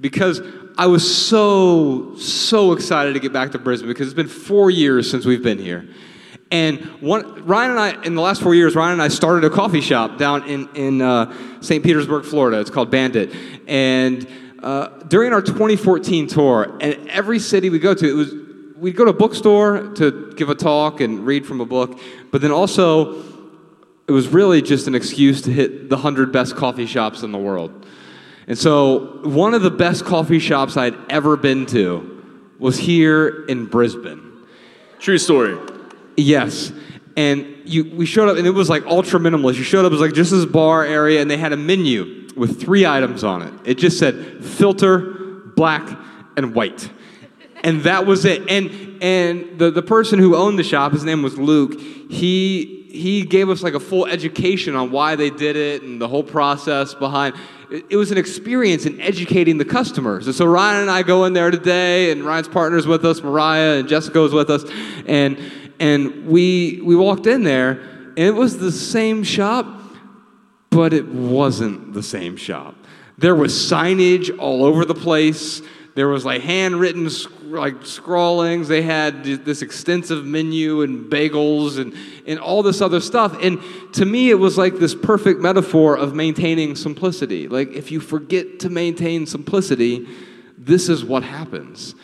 because 0.00 0.40
I 0.76 0.86
was 0.86 1.26
so 1.26 2.14
so 2.16 2.72
excited 2.72 3.14
to 3.14 3.20
get 3.20 3.32
back 3.32 3.52
to 3.52 3.58
Brisbane 3.58 3.88
because 3.88 4.06
it's 4.06 4.14
been 4.14 4.28
four 4.28 4.70
years 4.70 5.10
since 5.10 5.26
we've 5.26 5.42
been 5.42 5.58
here. 5.58 5.88
And 6.50 6.80
one, 7.00 7.44
Ryan 7.44 7.72
and 7.72 7.80
I, 7.80 8.02
in 8.04 8.14
the 8.14 8.22
last 8.22 8.40
four 8.40 8.54
years, 8.54 8.74
Ryan 8.74 8.94
and 8.94 9.02
I 9.02 9.08
started 9.08 9.44
a 9.44 9.54
coffee 9.54 9.82
shop 9.82 10.16
down 10.16 10.48
in, 10.48 10.68
in 10.74 11.02
uh, 11.02 11.34
St. 11.60 11.84
Petersburg, 11.84 12.24
Florida. 12.24 12.58
It's 12.58 12.70
called 12.70 12.90
Bandit. 12.90 13.34
And 13.66 14.26
uh, 14.62 14.88
during 15.08 15.34
our 15.34 15.42
2014 15.42 16.26
tour, 16.26 16.78
and 16.80 17.08
every 17.10 17.38
city 17.38 17.68
we 17.68 17.78
go 17.78 17.92
to, 17.92 18.08
it 18.08 18.14
was 18.14 18.32
we'd 18.78 18.96
go 18.96 19.04
to 19.04 19.10
a 19.10 19.14
bookstore 19.14 19.92
to 19.94 20.32
give 20.36 20.48
a 20.48 20.54
talk 20.54 21.00
and 21.00 21.26
read 21.26 21.44
from 21.44 21.60
a 21.60 21.66
book, 21.66 21.98
but 22.30 22.40
then 22.40 22.52
also 22.52 23.22
it 24.06 24.12
was 24.12 24.28
really 24.28 24.62
just 24.62 24.86
an 24.86 24.94
excuse 24.94 25.42
to 25.42 25.52
hit 25.52 25.90
the 25.90 25.96
100 25.96 26.32
best 26.32 26.56
coffee 26.56 26.86
shops 26.86 27.22
in 27.22 27.32
the 27.32 27.38
world. 27.38 27.77
And 28.48 28.56
so 28.58 29.20
one 29.24 29.52
of 29.52 29.60
the 29.60 29.70
best 29.70 30.06
coffee 30.06 30.38
shops 30.38 30.76
I'd 30.78 30.96
ever 31.10 31.36
been 31.36 31.66
to 31.66 32.48
was 32.58 32.78
here 32.78 33.44
in 33.44 33.66
Brisbane. 33.66 34.22
True 34.98 35.18
story. 35.18 35.58
Yes. 36.16 36.72
And 37.14 37.46
you, 37.64 37.84
we 37.94 38.06
showed 38.06 38.28
up, 38.30 38.38
and 38.38 38.46
it 38.46 38.52
was 38.52 38.70
like 38.70 38.86
ultra 38.86 39.20
minimalist. 39.20 39.56
You 39.56 39.64
showed 39.64 39.84
up, 39.84 39.90
it 39.90 39.92
was 39.92 40.00
like 40.00 40.14
just 40.14 40.30
this 40.30 40.46
bar 40.46 40.82
area, 40.82 41.20
and 41.20 41.30
they 41.30 41.36
had 41.36 41.52
a 41.52 41.56
menu 41.58 42.26
with 42.36 42.60
three 42.60 42.86
items 42.86 43.22
on 43.22 43.42
it. 43.42 43.52
It 43.64 43.74
just 43.74 43.98
said 43.98 44.42
filter, 44.42 45.00
black, 45.54 45.86
and 46.36 46.54
white. 46.54 46.90
And 47.62 47.82
that 47.82 48.06
was 48.06 48.24
it. 48.24 48.48
And, 48.48 49.02
and 49.02 49.58
the, 49.58 49.70
the 49.70 49.82
person 49.82 50.18
who 50.18 50.36
owned 50.36 50.58
the 50.58 50.64
shop, 50.64 50.92
his 50.92 51.04
name 51.04 51.22
was 51.22 51.36
Luke, 51.36 51.78
he, 51.78 52.88
he 52.90 53.24
gave 53.24 53.50
us 53.50 53.62
like 53.62 53.74
a 53.74 53.80
full 53.80 54.06
education 54.06 54.74
on 54.74 54.90
why 54.90 55.16
they 55.16 55.28
did 55.28 55.56
it 55.56 55.82
and 55.82 56.00
the 56.00 56.08
whole 56.08 56.22
process 56.22 56.94
behind 56.94 57.34
it, 57.70 57.96
was 57.96 58.10
an 58.10 58.18
experience 58.18 58.86
in 58.86 59.00
educating 59.00 59.58
the 59.58 59.64
customers. 59.64 60.26
And 60.26 60.34
so 60.34 60.46
Ryan 60.46 60.82
and 60.82 60.90
I 60.90 61.02
go 61.02 61.24
in 61.24 61.32
there 61.32 61.50
today, 61.50 62.10
and 62.10 62.24
Ryan's 62.24 62.48
partner's 62.48 62.86
with 62.86 63.04
us, 63.04 63.22
Mariah 63.22 63.78
and 63.78 63.88
Jessica 63.88 64.20
was 64.20 64.32
with 64.32 64.50
us, 64.50 64.64
and 65.06 65.38
and 65.80 66.26
we 66.26 66.80
we 66.82 66.96
walked 66.96 67.26
in 67.26 67.44
there, 67.44 67.70
and 67.70 68.18
it 68.18 68.34
was 68.34 68.58
the 68.58 68.72
same 68.72 69.22
shop, 69.22 69.66
but 70.70 70.92
it 70.92 71.06
wasn't 71.08 71.92
the 71.92 72.02
same 72.02 72.36
shop. 72.36 72.74
There 73.18 73.34
was 73.34 73.52
signage 73.52 74.36
all 74.38 74.64
over 74.64 74.84
the 74.84 74.94
place. 74.94 75.62
There 75.98 76.06
was 76.06 76.24
like 76.24 76.42
handwritten 76.42 77.10
like 77.46 77.84
scrawlings. 77.84 78.68
They 78.68 78.82
had 78.82 79.24
this 79.24 79.62
extensive 79.62 80.24
menu 80.24 80.82
and 80.82 81.10
bagels 81.10 81.76
and, 81.76 81.92
and 82.24 82.38
all 82.38 82.62
this 82.62 82.80
other 82.80 83.00
stuff. 83.00 83.36
And 83.42 83.60
to 83.94 84.04
me, 84.04 84.30
it 84.30 84.36
was 84.36 84.56
like 84.56 84.78
this 84.78 84.94
perfect 84.94 85.40
metaphor 85.40 85.96
of 85.96 86.14
maintaining 86.14 86.76
simplicity. 86.76 87.48
Like 87.48 87.72
if 87.72 87.90
you 87.90 87.98
forget 87.98 88.60
to 88.60 88.70
maintain 88.70 89.26
simplicity, 89.26 90.06
this 90.56 90.88
is 90.88 91.04
what 91.04 91.24
happens. 91.24 91.96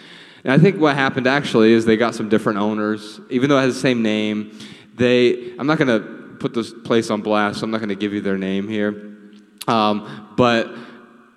And 0.43 0.53
I 0.53 0.59
think 0.59 0.81
what 0.81 0.97
happened 0.97 1.29
actually 1.29 1.73
is 1.73 1.85
they 1.85 1.97
got 1.97 2.17
some 2.17 2.29
different 2.29 2.59
owners, 2.59 3.21
even 3.31 3.49
though 3.49 3.59
it 3.59 3.63
has 3.63 3.75
the 3.75 3.81
same 3.81 4.03
name. 4.03 4.59
They, 4.97 5.53
I'm 5.57 5.69
not 5.69 5.79
going 5.79 6.03
to 6.03 6.37
put 6.41 6.53
this 6.53 6.73
place 6.73 7.11
on 7.11 7.23
blast, 7.23 7.61
so 7.61 7.65
I'm 7.65 7.71
not 7.71 7.79
going 7.79 7.91
to 7.91 7.95
give 7.95 8.13
you 8.13 8.23
their 8.23 8.39
name 8.39 8.67
here. 8.67 9.13
Um, 9.69 10.33
but 10.37 10.75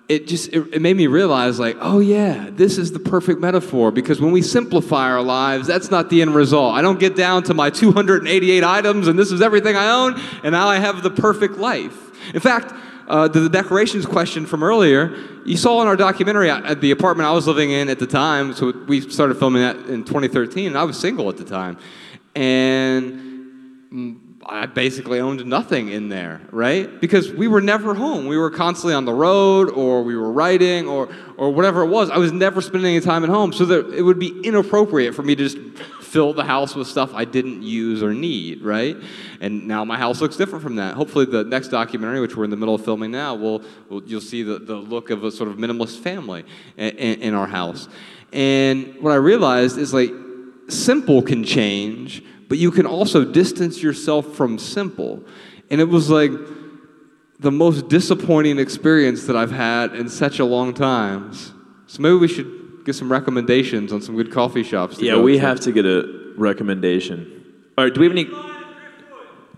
it 0.08 0.26
just 0.26 0.48
it, 0.54 0.74
it, 0.74 0.82
made 0.82 0.96
me 0.96 1.06
realize 1.06 1.60
like 1.60 1.76
oh 1.80 1.98
yeah 1.98 2.48
this 2.50 2.78
is 2.78 2.92
the 2.92 2.98
perfect 2.98 3.40
metaphor. 3.40 3.90
Because 3.90 4.20
when 4.20 4.32
we 4.32 4.42
simplify 4.42 5.10
our 5.10 5.22
lives 5.22 5.66
that's 5.66 5.90
not 5.90 6.10
the 6.10 6.22
end 6.22 6.34
result. 6.34 6.74
I 6.74 6.82
don't 6.82 6.98
get 6.98 7.14
down 7.14 7.42
to 7.44 7.54
my 7.54 7.70
288 7.70 8.64
items 8.64 9.08
and 9.08 9.18
this 9.18 9.30
is 9.30 9.42
everything 9.42 9.76
i 9.76 9.90
own 9.90 10.20
and 10.42 10.52
now 10.52 10.68
i 10.68 10.76
have 10.76 11.02
the 11.02 11.10
perfect 11.10 11.58
life. 11.58 12.34
In 12.34 12.40
fact 12.40 12.74
uh, 13.08 13.26
the, 13.26 13.40
the 13.40 13.48
decorations 13.48 14.04
question 14.04 14.46
from 14.46 14.62
earlier 14.62 15.16
you 15.44 15.56
saw 15.56 15.80
in 15.82 15.88
our 15.88 15.96
documentary 15.96 16.50
at 16.50 16.80
the 16.80 16.90
apartment 16.90 17.28
i 17.28 17.32
was 17.32 17.46
living 17.46 17.70
in 17.70 17.88
at 17.88 17.98
the 17.98 18.06
time. 18.06 18.54
So 18.54 18.72
we 18.86 19.02
started 19.02 19.36
filming 19.38 19.62
that 19.62 19.76
in 19.88 20.04
2013 20.04 20.68
and 20.68 20.78
i 20.78 20.84
was 20.84 20.98
single 20.98 21.28
at 21.28 21.36
the 21.36 21.44
time. 21.44 21.78
And 22.34 23.12
mm, 23.92 24.27
I 24.50 24.64
basically 24.64 25.20
owned 25.20 25.44
nothing 25.44 25.88
in 25.88 26.08
there, 26.08 26.40
right? 26.50 27.00
Because 27.00 27.30
we 27.30 27.48
were 27.48 27.60
never 27.60 27.92
home. 27.92 28.26
We 28.26 28.38
were 28.38 28.50
constantly 28.50 28.94
on 28.94 29.04
the 29.04 29.12
road 29.12 29.68
or 29.68 30.02
we 30.02 30.16
were 30.16 30.32
writing 30.32 30.88
or, 30.88 31.10
or 31.36 31.50
whatever 31.52 31.82
it 31.82 31.88
was. 31.88 32.08
I 32.08 32.16
was 32.16 32.32
never 32.32 32.62
spending 32.62 32.94
any 32.94 33.04
time 33.04 33.24
at 33.24 33.28
home. 33.28 33.52
So 33.52 33.66
that 33.66 33.92
it 33.92 34.00
would 34.00 34.18
be 34.18 34.40
inappropriate 34.40 35.14
for 35.14 35.22
me 35.22 35.36
to 35.36 35.48
just 35.48 35.58
fill 36.00 36.32
the 36.32 36.44
house 36.44 36.74
with 36.74 36.88
stuff 36.88 37.12
I 37.12 37.26
didn't 37.26 37.62
use 37.62 38.02
or 38.02 38.14
need, 38.14 38.62
right? 38.62 38.96
And 39.40 39.68
now 39.68 39.84
my 39.84 39.98
house 39.98 40.22
looks 40.22 40.38
different 40.38 40.62
from 40.62 40.76
that. 40.76 40.94
Hopefully, 40.94 41.26
the 41.26 41.44
next 41.44 41.68
documentary, 41.68 42.20
which 42.20 42.34
we're 42.34 42.44
in 42.44 42.50
the 42.50 42.56
middle 42.56 42.74
of 42.74 42.82
filming 42.82 43.10
now, 43.10 43.34
will, 43.34 43.62
will 43.90 44.02
you'll 44.04 44.22
see 44.22 44.42
the, 44.42 44.58
the 44.58 44.76
look 44.76 45.10
of 45.10 45.24
a 45.24 45.30
sort 45.30 45.50
of 45.50 45.58
minimalist 45.58 45.98
family 45.98 46.46
in, 46.78 46.90
in 46.96 47.34
our 47.34 47.46
house. 47.46 47.86
And 48.32 48.96
what 49.02 49.10
I 49.10 49.16
realized 49.16 49.76
is 49.76 49.92
like 49.92 50.10
simple 50.68 51.20
can 51.20 51.44
change 51.44 52.22
but 52.48 52.58
you 52.58 52.70
can 52.70 52.86
also 52.86 53.24
distance 53.24 53.82
yourself 53.82 54.34
from 54.34 54.58
simple. 54.58 55.22
And 55.70 55.80
it 55.80 55.88
was 55.88 56.10
like 56.10 56.32
the 57.38 57.52
most 57.52 57.88
disappointing 57.88 58.58
experience 58.58 59.26
that 59.26 59.36
I've 59.36 59.52
had 59.52 59.94
in 59.94 60.08
such 60.08 60.38
a 60.38 60.44
long 60.44 60.74
time. 60.74 61.32
So 61.86 62.02
maybe 62.02 62.16
we 62.16 62.28
should 62.28 62.84
get 62.84 62.94
some 62.94 63.12
recommendations 63.12 63.92
on 63.92 64.00
some 64.00 64.16
good 64.16 64.32
coffee 64.32 64.62
shops. 64.62 65.00
yeah, 65.00 65.20
we 65.20 65.34
to. 65.34 65.40
have 65.40 65.60
to 65.60 65.72
get 65.72 65.84
a 65.84 66.32
recommendation. 66.36 67.44
All 67.76 67.84
right, 67.84 67.94
do 67.94 68.00
we 68.00 68.06
have 68.06 68.16
any? 68.16 68.24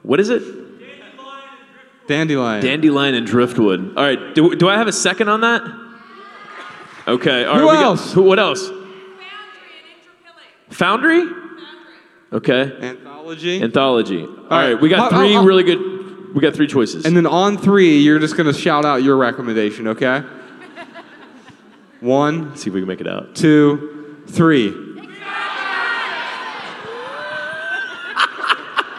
What 0.02 0.20
is 0.20 0.30
it? 0.30 0.42
Dandelion. 2.08 2.60
Dandelion 2.60 3.14
and 3.14 3.26
driftwood. 3.26 3.96
All 3.96 4.02
right, 4.02 4.34
do, 4.34 4.56
do 4.56 4.68
I 4.68 4.76
have 4.76 4.88
a 4.88 4.92
second 4.92 5.28
on 5.28 5.42
that? 5.42 5.62
Okay. 7.06 7.44
All 7.44 7.54
right, 7.54 7.60
who 7.60 7.70
else? 7.70 8.06
Got, 8.06 8.14
who, 8.14 8.22
what 8.22 8.38
else? 8.40 8.68
Foundry? 10.70 11.39
Okay. 12.32 12.72
Anthology. 12.80 13.62
Anthology. 13.62 14.22
All 14.22 14.48
right, 14.48 14.80
we 14.80 14.88
got 14.88 15.10
three 15.10 15.36
really 15.36 15.64
good. 15.64 16.34
We 16.34 16.40
got 16.40 16.54
three 16.54 16.68
choices. 16.68 17.04
And 17.04 17.16
then 17.16 17.26
on 17.26 17.58
three, 17.58 17.98
you're 17.98 18.20
just 18.20 18.36
gonna 18.36 18.52
shout 18.52 18.84
out 18.84 19.02
your 19.02 19.16
recommendation, 19.16 19.88
okay? 19.88 20.22
One, 22.00 22.56
see 22.56 22.70
if 22.70 22.74
we 22.74 22.80
can 22.80 22.88
make 22.88 23.00
it 23.00 23.08
out. 23.08 23.34
two, 23.34 24.22
three. 24.28 24.70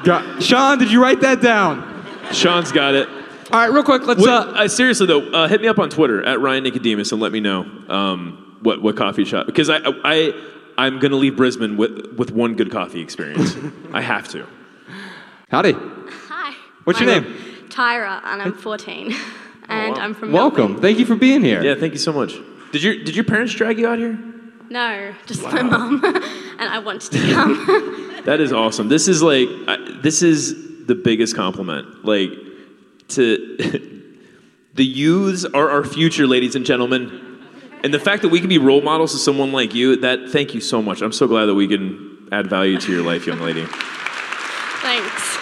Got, 0.03 0.41
Shawn, 0.41 0.79
did 0.79 0.91
you 0.91 1.01
write 1.01 1.21
that 1.21 1.41
down? 1.41 2.03
Shawn's 2.31 2.71
got 2.71 2.95
it. 2.95 3.07
All 3.51 3.59
right, 3.59 3.71
real 3.71 3.83
quick, 3.83 4.05
let's. 4.07 4.19
Wait, 4.19 4.29
uh, 4.29 4.51
uh, 4.55 4.67
seriously 4.67 5.05
though, 5.05 5.29
uh, 5.31 5.47
hit 5.47 5.61
me 5.61 5.67
up 5.67 5.77
on 5.77 5.89
Twitter 5.89 6.23
at 6.23 6.39
Ryan 6.39 6.63
Nicodemus 6.63 7.11
and 7.11 7.21
let 7.21 7.31
me 7.31 7.39
know 7.39 7.65
um, 7.87 8.57
what 8.61 8.81
what 8.81 8.95
coffee 8.95 9.25
shop 9.25 9.45
because 9.45 9.69
I 9.69 9.79
I 10.03 10.33
I'm 10.77 10.99
going 10.99 11.11
to 11.11 11.17
leave 11.17 11.37
Brisbane 11.37 11.77
with, 11.77 12.15
with 12.17 12.31
one 12.31 12.55
good 12.55 12.71
coffee 12.71 13.01
experience. 13.01 13.55
I 13.93 14.01
have 14.01 14.27
to. 14.29 14.47
Howdy. 15.49 15.73
Hi. 15.73 16.55
What's 16.83 16.99
My 16.99 17.05
your 17.05 17.21
name? 17.21 17.33
Tyra, 17.69 18.21
and 18.23 18.41
I'm 18.41 18.53
14. 18.53 19.13
and 19.69 19.95
wow. 19.95 20.01
I'm 20.01 20.13
from 20.13 20.31
Welcome. 20.31 20.57
Melbourne. 20.57 20.81
Thank 20.81 20.99
you 20.99 21.05
for 21.05 21.15
being 21.15 21.43
here. 21.43 21.63
Yeah, 21.63 21.75
thank 21.75 21.93
you 21.93 21.99
so 21.99 22.13
much. 22.13 22.33
Did 22.71 22.83
your 22.83 23.03
did 23.03 23.15
your 23.15 23.25
parents 23.25 23.53
drag 23.53 23.77
you 23.79 23.87
out 23.87 23.99
here? 23.99 24.17
No, 24.69 25.13
just 25.25 25.43
my 25.43 25.61
mom. 25.61 26.03
and 26.05 26.61
I 26.61 26.79
wanted 26.79 27.11
to 27.11 27.33
come. 27.33 28.21
that 28.25 28.39
is 28.39 28.53
awesome. 28.53 28.87
This 28.87 29.09
is 29.09 29.21
like 29.21 29.49
I, 29.67 29.99
this 30.01 30.21
is 30.21 30.85
the 30.87 30.95
biggest 30.95 31.35
compliment. 31.35 32.05
Like 32.05 32.31
to 33.09 34.01
the 34.73 34.85
youths 34.85 35.43
are 35.45 35.69
our 35.69 35.83
future, 35.83 36.27
ladies 36.27 36.55
and 36.55 36.65
gentlemen. 36.65 37.30
And 37.83 37.93
the 37.93 37.99
fact 37.99 38.21
that 38.21 38.29
we 38.29 38.39
can 38.39 38.49
be 38.49 38.59
role 38.59 38.81
models 38.81 39.11
to 39.13 39.17
someone 39.17 39.51
like 39.51 39.73
you, 39.73 39.95
that 39.97 40.29
thank 40.29 40.53
you 40.53 40.61
so 40.61 40.81
much. 40.81 41.01
I'm 41.01 41.11
so 41.11 41.27
glad 41.27 41.45
that 41.45 41.55
we 41.55 41.67
can 41.67 42.27
add 42.31 42.47
value 42.47 42.79
to 42.79 42.91
your 42.91 43.03
life, 43.03 43.25
young 43.25 43.39
lady. 43.39 43.65
Thanks. 44.81 45.37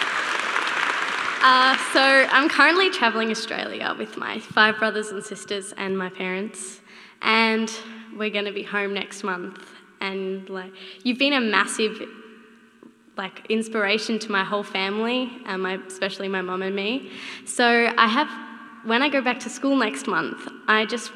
Uh, 1.42 1.78
so 1.94 2.02
I'm 2.02 2.50
currently 2.50 2.90
traveling 2.90 3.30
Australia 3.32 3.96
with 3.98 4.18
my 4.18 4.40
five 4.40 4.78
brothers 4.78 5.10
and 5.10 5.24
sisters 5.24 5.74
and 5.78 5.98
my 5.98 6.10
parents, 6.10 6.82
and 7.22 7.72
we're 8.18 8.30
going 8.30 8.46
to 8.46 8.52
be 8.52 8.64
home 8.64 8.94
next 8.94 9.24
month. 9.24 9.66
And 10.02 10.50
like, 10.50 10.72
you've 11.04 11.20
been 11.20 11.34
a 11.34 11.42
massive 11.42 12.02
like 13.18 13.46
inspiration 13.50 14.18
to 14.20 14.32
my 14.32 14.46
whole 14.46 14.64
family, 14.64 15.30
and 15.46 15.62
my 15.62 15.78
especially 15.88 16.30
my 16.30 16.42
mum 16.42 16.62
and 16.62 16.76
me. 16.76 17.12
So 17.46 17.94
I 17.98 18.08
have, 18.08 18.30
when 18.86 19.02
I 19.02 19.10
go 19.10 19.22
back 19.22 19.40
to 19.42 19.50
school 19.50 19.76
next 19.76 20.08
month, 20.08 20.48
I 20.68 20.86
just 20.86 21.12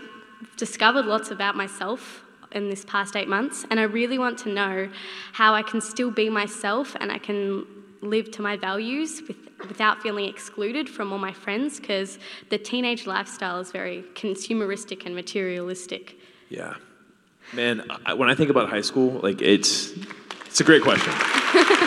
discovered 0.57 1.05
lots 1.05 1.31
about 1.31 1.55
myself 1.55 2.23
in 2.51 2.69
this 2.69 2.85
past 2.85 3.15
eight 3.15 3.27
months, 3.27 3.65
and 3.69 3.79
I 3.79 3.83
really 3.83 4.17
want 4.17 4.37
to 4.39 4.49
know 4.49 4.89
how 5.33 5.53
I 5.53 5.63
can 5.63 5.81
still 5.81 6.11
be 6.11 6.29
myself 6.29 6.95
and 6.99 7.11
I 7.11 7.17
can 7.17 7.65
live 8.01 8.31
to 8.31 8.41
my 8.41 8.57
values 8.57 9.21
with, 9.27 9.37
without 9.67 10.01
feeling 10.01 10.25
excluded 10.25 10.89
from 10.89 11.11
all 11.11 11.17
my 11.17 11.33
friends 11.33 11.79
because 11.79 12.19
the 12.49 12.57
teenage 12.57 13.07
lifestyle 13.07 13.59
is 13.59 13.71
very 13.71 14.03
consumeristic 14.13 15.05
and 15.05 15.15
materialistic. 15.15 16.15
Yeah. 16.49 16.75
Man, 17.53 17.83
I, 18.05 18.13
when 18.13 18.29
I 18.29 18.35
think 18.35 18.49
about 18.49 18.69
high 18.69 18.81
school, 18.81 19.19
like 19.21 19.41
it's 19.41 19.93
it's 20.45 20.61
a 20.61 20.63
great 20.63 20.81
question. 20.83 21.13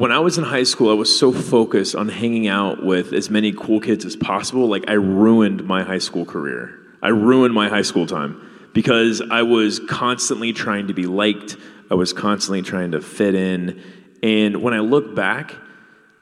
when 0.00 0.12
I 0.12 0.18
was 0.18 0.38
in 0.38 0.44
high 0.44 0.62
school, 0.62 0.88
I 0.88 0.94
was 0.94 1.14
so 1.14 1.30
focused 1.30 1.94
on 1.94 2.08
hanging 2.08 2.48
out 2.48 2.82
with 2.82 3.12
as 3.12 3.28
many 3.28 3.52
cool 3.52 3.80
kids 3.80 4.06
as 4.06 4.16
possible. 4.16 4.66
Like 4.66 4.88
I 4.88 4.94
ruined 4.94 5.64
my 5.64 5.82
high 5.82 5.98
school 5.98 6.24
career. 6.24 6.74
I 7.02 7.08
ruined 7.08 7.52
my 7.52 7.68
high 7.68 7.82
school 7.82 8.06
time 8.06 8.40
because 8.72 9.20
I 9.20 9.42
was 9.42 9.78
constantly 9.90 10.54
trying 10.54 10.86
to 10.86 10.94
be 10.94 11.04
liked. 11.04 11.58
I 11.90 11.96
was 11.96 12.14
constantly 12.14 12.62
trying 12.62 12.92
to 12.92 13.02
fit 13.02 13.34
in. 13.34 13.82
And 14.22 14.62
when 14.62 14.72
I 14.72 14.78
look 14.78 15.14
back, 15.14 15.54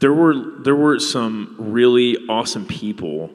there 0.00 0.12
were 0.12 0.34
there 0.64 0.74
were 0.74 0.98
some 0.98 1.54
really 1.56 2.16
awesome 2.28 2.66
people 2.66 3.30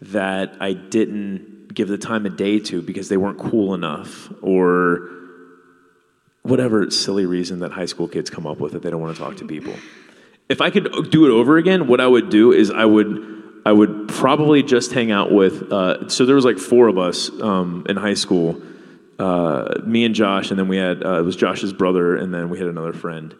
that 0.00 0.56
I 0.58 0.72
didn't 0.72 1.72
give 1.72 1.86
the 1.86 1.98
time 1.98 2.26
of 2.26 2.36
day 2.36 2.58
to 2.58 2.82
because 2.82 3.08
they 3.08 3.16
weren't 3.16 3.38
cool 3.38 3.72
enough 3.72 4.32
or 4.42 5.10
whatever 6.46 6.90
silly 6.90 7.26
reason 7.26 7.60
that 7.60 7.72
high 7.72 7.86
school 7.86 8.08
kids 8.08 8.30
come 8.30 8.46
up 8.46 8.58
with 8.58 8.72
that 8.72 8.82
they 8.82 8.90
don't 8.90 9.00
want 9.00 9.16
to 9.16 9.22
talk 9.22 9.36
to 9.36 9.46
people. 9.46 9.74
If 10.48 10.60
I 10.60 10.70
could 10.70 11.10
do 11.10 11.26
it 11.26 11.30
over 11.30 11.56
again, 11.58 11.88
what 11.88 12.00
I 12.00 12.06
would 12.06 12.28
do 12.28 12.52
is 12.52 12.70
I 12.70 12.84
would 12.84 13.36
I 13.66 13.72
would 13.72 14.08
probably 14.08 14.62
just 14.62 14.92
hang 14.92 15.10
out 15.10 15.32
with. 15.32 15.72
Uh, 15.72 16.08
so 16.08 16.24
there 16.24 16.36
was 16.36 16.44
like 16.44 16.58
four 16.58 16.86
of 16.86 16.98
us 16.98 17.30
um, 17.40 17.84
in 17.88 17.96
high 17.96 18.14
school, 18.14 18.62
uh, 19.18 19.80
me 19.84 20.04
and 20.04 20.14
Josh, 20.14 20.50
and 20.50 20.58
then 20.58 20.68
we 20.68 20.76
had 20.76 21.04
uh, 21.04 21.18
it 21.18 21.22
was 21.22 21.34
Josh's 21.34 21.72
brother, 21.72 22.16
and 22.16 22.32
then 22.32 22.48
we 22.48 22.58
had 22.58 22.68
another 22.68 22.92
friend. 22.92 23.34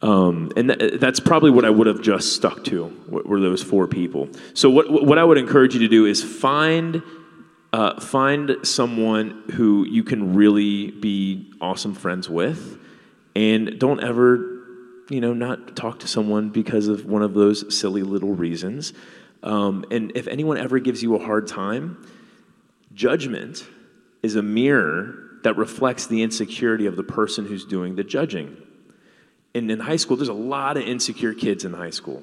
Um, 0.00 0.52
and 0.56 0.68
th- 0.68 1.00
that's 1.00 1.18
probably 1.18 1.50
what 1.50 1.64
I 1.64 1.70
would 1.70 1.88
have 1.88 2.02
just 2.02 2.34
stuck 2.34 2.62
to, 2.64 2.92
were 3.08 3.40
those 3.40 3.64
four 3.64 3.88
people. 3.88 4.28
So 4.52 4.70
what 4.70 4.90
what 4.90 5.18
I 5.18 5.24
would 5.24 5.38
encourage 5.38 5.74
you 5.74 5.80
to 5.80 5.88
do 5.88 6.06
is 6.06 6.22
find 6.22 7.02
uh, 7.74 7.98
find 7.98 8.56
someone 8.62 9.42
who 9.54 9.84
you 9.84 10.04
can 10.04 10.36
really 10.36 10.92
be 10.92 11.52
awesome 11.60 11.92
friends 11.92 12.30
with, 12.30 12.78
and 13.34 13.80
don't 13.80 14.00
ever 14.00 14.62
you 15.10 15.20
know 15.20 15.32
not 15.32 15.74
talk 15.74 15.98
to 15.98 16.06
someone 16.06 16.50
because 16.50 16.86
of 16.86 17.04
one 17.04 17.22
of 17.22 17.34
those 17.34 17.76
silly 17.76 18.04
little 18.04 18.32
reasons. 18.32 18.92
Um, 19.42 19.84
and 19.90 20.12
if 20.14 20.28
anyone 20.28 20.56
ever 20.56 20.78
gives 20.78 21.02
you 21.02 21.16
a 21.16 21.18
hard 21.18 21.48
time, 21.48 22.06
judgment 22.94 23.66
is 24.22 24.36
a 24.36 24.42
mirror 24.42 25.40
that 25.42 25.56
reflects 25.56 26.06
the 26.06 26.22
insecurity 26.22 26.86
of 26.86 26.94
the 26.94 27.02
person 27.02 27.44
who's 27.44 27.64
doing 27.64 27.96
the 27.96 28.04
judging. 28.04 28.56
And 29.52 29.68
in 29.68 29.80
high 29.80 29.96
school, 29.96 30.16
there's 30.16 30.28
a 30.28 30.32
lot 30.32 30.76
of 30.76 30.84
insecure 30.84 31.34
kids 31.34 31.64
in 31.64 31.72
high 31.72 31.90
school. 31.90 32.22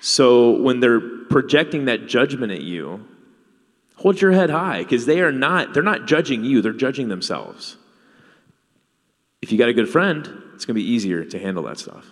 So 0.00 0.52
when 0.52 0.78
they're 0.78 1.00
projecting 1.00 1.86
that 1.86 2.06
judgment 2.06 2.52
at 2.52 2.62
you, 2.62 3.04
hold 4.00 4.20
your 4.20 4.32
head 4.32 4.48
high 4.48 4.82
because 4.82 5.04
they 5.04 5.20
are 5.20 5.30
not 5.30 5.74
they're 5.74 5.82
not 5.82 6.06
judging 6.06 6.42
you, 6.42 6.62
they're 6.62 6.72
judging 6.72 7.08
themselves. 7.08 7.76
If 9.42 9.52
you 9.52 9.58
got 9.58 9.68
a 9.68 9.74
good 9.74 9.88
friend, 9.88 10.26
it's 10.54 10.64
going 10.64 10.74
to 10.74 10.82
be 10.82 10.90
easier 10.90 11.24
to 11.24 11.38
handle 11.38 11.62
that 11.64 11.78
stuff. 11.78 12.06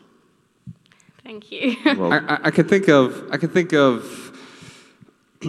Thank 1.24 1.50
you. 1.52 1.76
Well, 1.96 2.12
I, 2.12 2.18
I, 2.18 2.38
I 2.44 2.50
can 2.50 2.68
think 2.68 2.88
of 2.88 3.28
I 3.30 3.38
can 3.38 3.48
think 3.48 3.72
of 3.72 4.32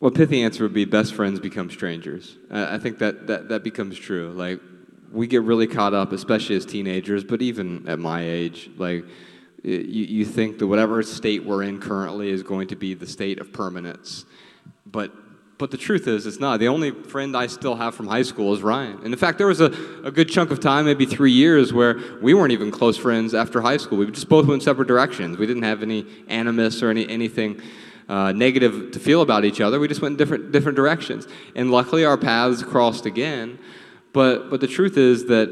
well, 0.00 0.10
pithy 0.10 0.42
answer 0.42 0.62
would 0.64 0.74
be 0.74 0.84
best 0.84 1.14
friends 1.14 1.38
become 1.40 1.70
strangers. 1.70 2.36
I 2.50 2.76
I 2.76 2.78
think 2.78 2.98
that, 2.98 3.26
that 3.26 3.48
that 3.50 3.62
becomes 3.62 3.98
true. 3.98 4.30
Like 4.30 4.60
we 5.12 5.26
get 5.26 5.42
really 5.42 5.66
caught 5.66 5.92
up, 5.94 6.12
especially 6.12 6.56
as 6.56 6.64
teenagers, 6.66 7.24
but 7.24 7.42
even 7.42 7.86
at 7.88 7.98
my 7.98 8.22
age, 8.22 8.70
like 8.76 9.04
y- 9.04 9.10
you, 9.62 10.04
you 10.04 10.24
think 10.24 10.58
that 10.58 10.66
whatever 10.66 11.02
state 11.02 11.44
we're 11.44 11.62
in 11.62 11.80
currently 11.80 12.30
is 12.30 12.42
going 12.42 12.68
to 12.68 12.76
be 12.76 12.94
the 12.94 13.06
state 13.06 13.40
of 13.40 13.52
permanence, 13.52 14.24
but 14.86 15.12
but 15.58 15.72
the 15.72 15.76
truth 15.76 16.06
is, 16.06 16.24
it's 16.24 16.38
not. 16.38 16.60
The 16.60 16.68
only 16.68 16.92
friend 16.92 17.36
I 17.36 17.48
still 17.48 17.74
have 17.74 17.92
from 17.94 18.06
high 18.06 18.22
school 18.22 18.54
is 18.54 18.62
Ryan. 18.62 19.00
And 19.02 19.06
in 19.06 19.16
fact, 19.16 19.38
there 19.38 19.48
was 19.48 19.60
a, 19.60 19.72
a 20.04 20.10
good 20.12 20.28
chunk 20.28 20.52
of 20.52 20.60
time, 20.60 20.84
maybe 20.84 21.04
three 21.04 21.32
years, 21.32 21.72
where 21.72 21.98
we 22.22 22.32
weren't 22.32 22.52
even 22.52 22.70
close 22.70 22.96
friends 22.96 23.34
after 23.34 23.60
high 23.60 23.76
school. 23.76 23.98
We 23.98 24.08
just 24.10 24.28
both 24.28 24.46
went 24.46 24.62
separate 24.62 24.86
directions. 24.86 25.36
We 25.36 25.46
didn't 25.46 25.64
have 25.64 25.82
any 25.82 26.06
animus 26.28 26.80
or 26.80 26.90
any, 26.90 27.08
anything 27.08 27.60
uh, 28.08 28.30
negative 28.30 28.92
to 28.92 29.00
feel 29.00 29.20
about 29.20 29.44
each 29.44 29.60
other. 29.60 29.80
We 29.80 29.88
just 29.88 30.00
went 30.00 30.12
in 30.12 30.16
different, 30.16 30.52
different 30.52 30.76
directions. 30.76 31.26
And 31.56 31.72
luckily, 31.72 32.04
our 32.04 32.16
paths 32.16 32.62
crossed 32.62 33.04
again. 33.04 33.58
But, 34.12 34.50
but 34.50 34.60
the 34.60 34.68
truth 34.68 34.96
is 34.96 35.26
that 35.26 35.48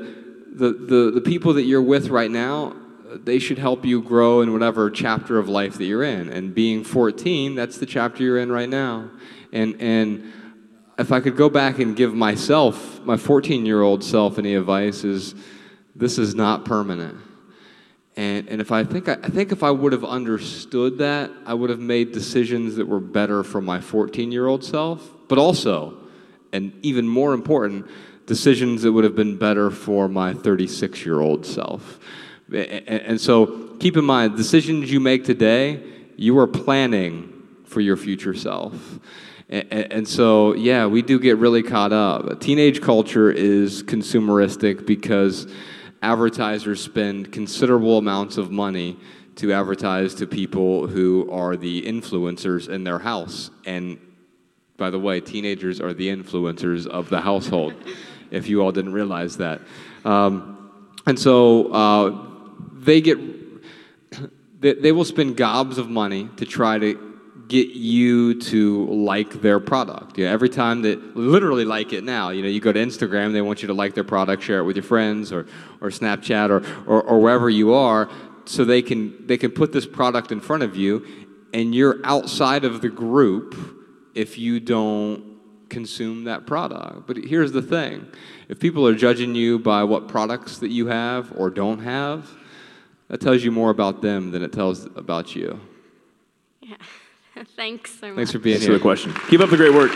the, 0.52 0.72
the, 0.72 1.10
the 1.16 1.20
people 1.20 1.52
that 1.54 1.64
you're 1.64 1.82
with 1.82 2.08
right 2.10 2.30
now, 2.30 2.76
they 3.14 3.38
should 3.38 3.58
help 3.58 3.84
you 3.84 4.02
grow 4.02 4.40
in 4.40 4.52
whatever 4.52 4.90
chapter 4.90 5.38
of 5.38 5.48
life 5.48 5.74
that 5.74 5.84
you're 5.84 6.02
in. 6.02 6.28
And 6.28 6.54
being 6.54 6.84
14, 6.84 7.54
that's 7.54 7.78
the 7.78 7.86
chapter 7.86 8.22
you're 8.22 8.38
in 8.38 8.50
right 8.50 8.68
now. 8.68 9.10
And, 9.52 9.80
and 9.80 10.32
if 10.98 11.12
I 11.12 11.20
could 11.20 11.36
go 11.36 11.48
back 11.48 11.78
and 11.78 11.96
give 11.96 12.14
myself, 12.14 13.00
my 13.04 13.16
14 13.16 13.66
year 13.66 13.82
old 13.82 14.02
self, 14.02 14.38
any 14.38 14.54
advice, 14.54 15.04
is 15.04 15.34
this 15.94 16.18
is 16.18 16.34
not 16.34 16.64
permanent. 16.64 17.18
And, 18.16 18.48
and 18.48 18.60
if 18.60 18.72
I 18.72 18.84
think 18.84 19.08
I, 19.08 19.14
I 19.14 19.28
think 19.28 19.52
if 19.52 19.62
I 19.62 19.70
would 19.70 19.92
have 19.92 20.04
understood 20.04 20.98
that, 20.98 21.30
I 21.44 21.54
would 21.54 21.70
have 21.70 21.80
made 21.80 22.12
decisions 22.12 22.76
that 22.76 22.86
were 22.86 23.00
better 23.00 23.42
for 23.42 23.60
my 23.60 23.80
14 23.80 24.32
year 24.32 24.46
old 24.46 24.64
self, 24.64 25.10
but 25.28 25.38
also, 25.38 25.98
and 26.52 26.72
even 26.82 27.06
more 27.06 27.34
important, 27.34 27.86
decisions 28.26 28.82
that 28.82 28.92
would 28.92 29.04
have 29.04 29.14
been 29.14 29.36
better 29.36 29.70
for 29.70 30.08
my 30.08 30.32
36 30.32 31.04
year 31.04 31.20
old 31.20 31.44
self. 31.44 31.98
And 32.52 33.20
so 33.20 33.76
keep 33.78 33.96
in 33.96 34.04
mind, 34.04 34.36
decisions 34.36 34.90
you 34.90 35.00
make 35.00 35.24
today, 35.24 35.82
you 36.16 36.38
are 36.38 36.46
planning 36.46 37.32
for 37.64 37.80
your 37.80 37.96
future 37.96 38.34
self. 38.34 38.98
And 39.48 40.08
so, 40.08 40.54
yeah, 40.54 40.86
we 40.86 41.02
do 41.02 41.20
get 41.20 41.38
really 41.38 41.62
caught 41.62 41.92
up. 41.92 42.40
Teenage 42.40 42.80
culture 42.80 43.30
is 43.30 43.82
consumeristic 43.82 44.86
because 44.86 45.46
advertisers 46.02 46.82
spend 46.82 47.32
considerable 47.32 47.98
amounts 47.98 48.38
of 48.38 48.50
money 48.50 48.96
to 49.36 49.52
advertise 49.52 50.14
to 50.14 50.26
people 50.26 50.86
who 50.86 51.30
are 51.30 51.56
the 51.56 51.82
influencers 51.82 52.68
in 52.68 52.84
their 52.84 52.98
house. 52.98 53.50
And 53.66 53.98
by 54.76 54.90
the 54.90 54.98
way, 54.98 55.20
teenagers 55.20 55.80
are 55.80 55.92
the 55.92 56.08
influencers 56.08 56.86
of 56.86 57.08
the 57.08 57.20
household, 57.20 57.74
if 58.30 58.48
you 58.48 58.62
all 58.62 58.72
didn't 58.72 58.92
realize 58.92 59.36
that. 59.36 59.60
Um, 60.04 60.70
and 61.06 61.18
so 61.18 61.72
uh, 61.72 62.25
they 62.86 63.00
get, 63.00 63.18
they, 64.60 64.72
they 64.74 64.92
will 64.92 65.04
spend 65.04 65.36
gobs 65.36 65.76
of 65.76 65.90
money 65.90 66.30
to 66.38 66.46
try 66.46 66.78
to 66.78 67.06
get 67.48 67.68
you 67.68 68.40
to 68.40 68.86
like 68.86 69.40
their 69.40 69.60
product. 69.60 70.18
Every 70.18 70.48
time 70.48 70.82
that 70.82 71.16
literally 71.16 71.64
like 71.64 71.92
it 71.92 72.04
now. 72.04 72.30
You 72.30 72.42
know, 72.42 72.48
you 72.48 72.60
go 72.60 72.72
to 72.72 72.80
Instagram, 72.80 73.32
they 73.32 73.42
want 73.42 73.62
you 73.62 73.68
to 73.68 73.74
like 73.74 73.94
their 73.94 74.04
product, 74.04 74.42
share 74.42 74.60
it 74.60 74.64
with 74.64 74.76
your 74.76 74.82
friends, 74.82 75.32
or 75.32 75.46
or 75.80 75.90
Snapchat, 75.90 76.50
or 76.50 76.64
or, 76.86 77.02
or 77.02 77.20
wherever 77.20 77.48
you 77.48 77.72
are, 77.74 78.08
so 78.46 78.64
they 78.64 78.82
can 78.82 79.26
they 79.26 79.36
can 79.36 79.50
put 79.50 79.72
this 79.72 79.86
product 79.86 80.32
in 80.32 80.40
front 80.40 80.62
of 80.62 80.76
you, 80.76 81.06
and 81.52 81.74
you're 81.74 82.00
outside 82.04 82.64
of 82.64 82.80
the 82.80 82.88
group 82.88 83.54
if 84.14 84.38
you 84.38 84.58
don't 84.60 85.36
consume 85.68 86.24
that 86.24 86.46
product. 86.46 87.06
But 87.06 87.16
here's 87.18 87.52
the 87.52 87.62
thing: 87.62 88.06
if 88.48 88.58
people 88.58 88.86
are 88.86 88.94
judging 88.94 89.34
you 89.34 89.58
by 89.58 89.84
what 89.84 90.08
products 90.08 90.58
that 90.58 90.70
you 90.70 90.88
have 90.88 91.32
or 91.36 91.50
don't 91.50 91.80
have, 91.80 92.28
that 93.08 93.20
tells 93.20 93.44
you 93.44 93.50
more 93.50 93.70
about 93.70 94.02
them 94.02 94.30
than 94.30 94.42
it 94.42 94.52
tells 94.52 94.86
about 94.96 95.34
you. 95.34 95.60
yeah. 96.60 96.76
Thanks 97.56 97.98
so 98.00 98.08
much. 98.08 98.16
Thanks 98.16 98.32
for 98.32 98.38
being 98.38 98.54
Thanks 98.54 98.66
for 98.66 98.72
the 98.72 98.78
question. 98.78 99.12
Keep 99.28 99.40
up 99.40 99.50
the 99.50 99.56
great 99.58 99.74
work. 99.74 99.92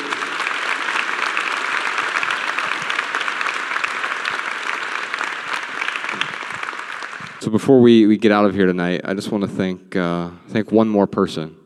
So 7.40 7.51
before 7.51 7.81
we, 7.81 8.07
we 8.07 8.18
get 8.18 8.33
out 8.33 8.44
of 8.44 8.55
here 8.55 8.66
tonight, 8.66 9.01
I 9.05 9.14
just 9.14 9.33
want 9.33 9.44
to 9.44 9.49
thank, 9.49 9.96
uh, 9.96 10.29
thank 10.49 10.70
one 10.70 10.90
more 10.90 11.07
person. 11.07 11.57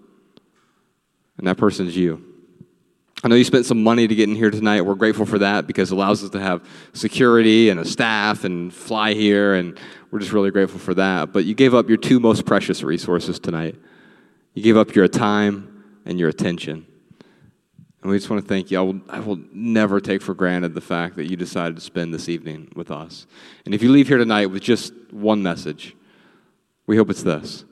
And 1.36 1.48
that 1.48 1.56
person's 1.56 1.96
you. 1.96 2.33
I 3.24 3.28
know 3.28 3.36
you 3.36 3.44
spent 3.44 3.64
some 3.64 3.82
money 3.82 4.06
to 4.06 4.14
get 4.14 4.28
in 4.28 4.36
here 4.36 4.50
tonight. 4.50 4.82
We're 4.82 4.96
grateful 4.96 5.24
for 5.24 5.38
that 5.38 5.66
because 5.66 5.90
it 5.90 5.94
allows 5.94 6.22
us 6.22 6.28
to 6.30 6.40
have 6.40 6.62
security 6.92 7.70
and 7.70 7.80
a 7.80 7.84
staff 7.86 8.44
and 8.44 8.70
fly 8.72 9.14
here, 9.14 9.54
and 9.54 9.80
we're 10.10 10.18
just 10.18 10.32
really 10.32 10.50
grateful 10.50 10.78
for 10.78 10.92
that. 10.92 11.32
But 11.32 11.46
you 11.46 11.54
gave 11.54 11.74
up 11.74 11.88
your 11.88 11.96
two 11.96 12.20
most 12.20 12.44
precious 12.44 12.82
resources 12.82 13.38
tonight. 13.38 13.76
You 14.52 14.62
gave 14.62 14.76
up 14.76 14.94
your 14.94 15.08
time 15.08 16.02
and 16.04 16.20
your 16.20 16.28
attention. 16.28 16.84
And 18.02 18.10
we 18.10 18.18
just 18.18 18.28
want 18.28 18.42
to 18.42 18.46
thank 18.48 18.70
you. 18.70 18.78
I 18.78 18.82
will, 18.82 19.00
I 19.08 19.20
will 19.20 19.40
never 19.54 20.02
take 20.02 20.20
for 20.20 20.34
granted 20.34 20.74
the 20.74 20.82
fact 20.82 21.16
that 21.16 21.24
you 21.24 21.34
decided 21.34 21.76
to 21.76 21.80
spend 21.80 22.12
this 22.12 22.28
evening 22.28 22.72
with 22.76 22.90
us. 22.90 23.26
And 23.64 23.74
if 23.74 23.82
you 23.82 23.90
leave 23.90 24.08
here 24.08 24.18
tonight 24.18 24.46
with 24.46 24.62
just 24.62 24.92
one 25.10 25.42
message, 25.42 25.96
we 26.86 26.98
hope 26.98 27.08
it's 27.08 27.22
this 27.22 27.64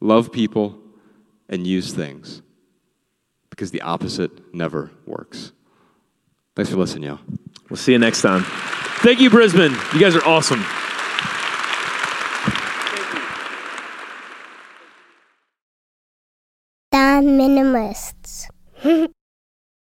love 0.00 0.32
people 0.32 0.78
and 1.50 1.66
use 1.66 1.92
things 1.92 2.40
because 3.56 3.70
the 3.70 3.80
opposite 3.80 4.54
never 4.54 4.90
works. 5.06 5.52
Thanks 6.54 6.70
for 6.70 6.76
listening, 6.76 7.04
y'all. 7.04 7.18
We'll 7.70 7.78
see 7.78 7.92
you 7.92 7.98
next 7.98 8.20
time. 8.20 8.44
Thank 9.00 9.20
you, 9.20 9.30
Brisbane. 9.30 9.72
You 9.94 10.00
guys 10.00 10.14
are 10.14 10.24
awesome. 10.24 10.60
The 16.92 17.22
Minimalists. 17.22 18.46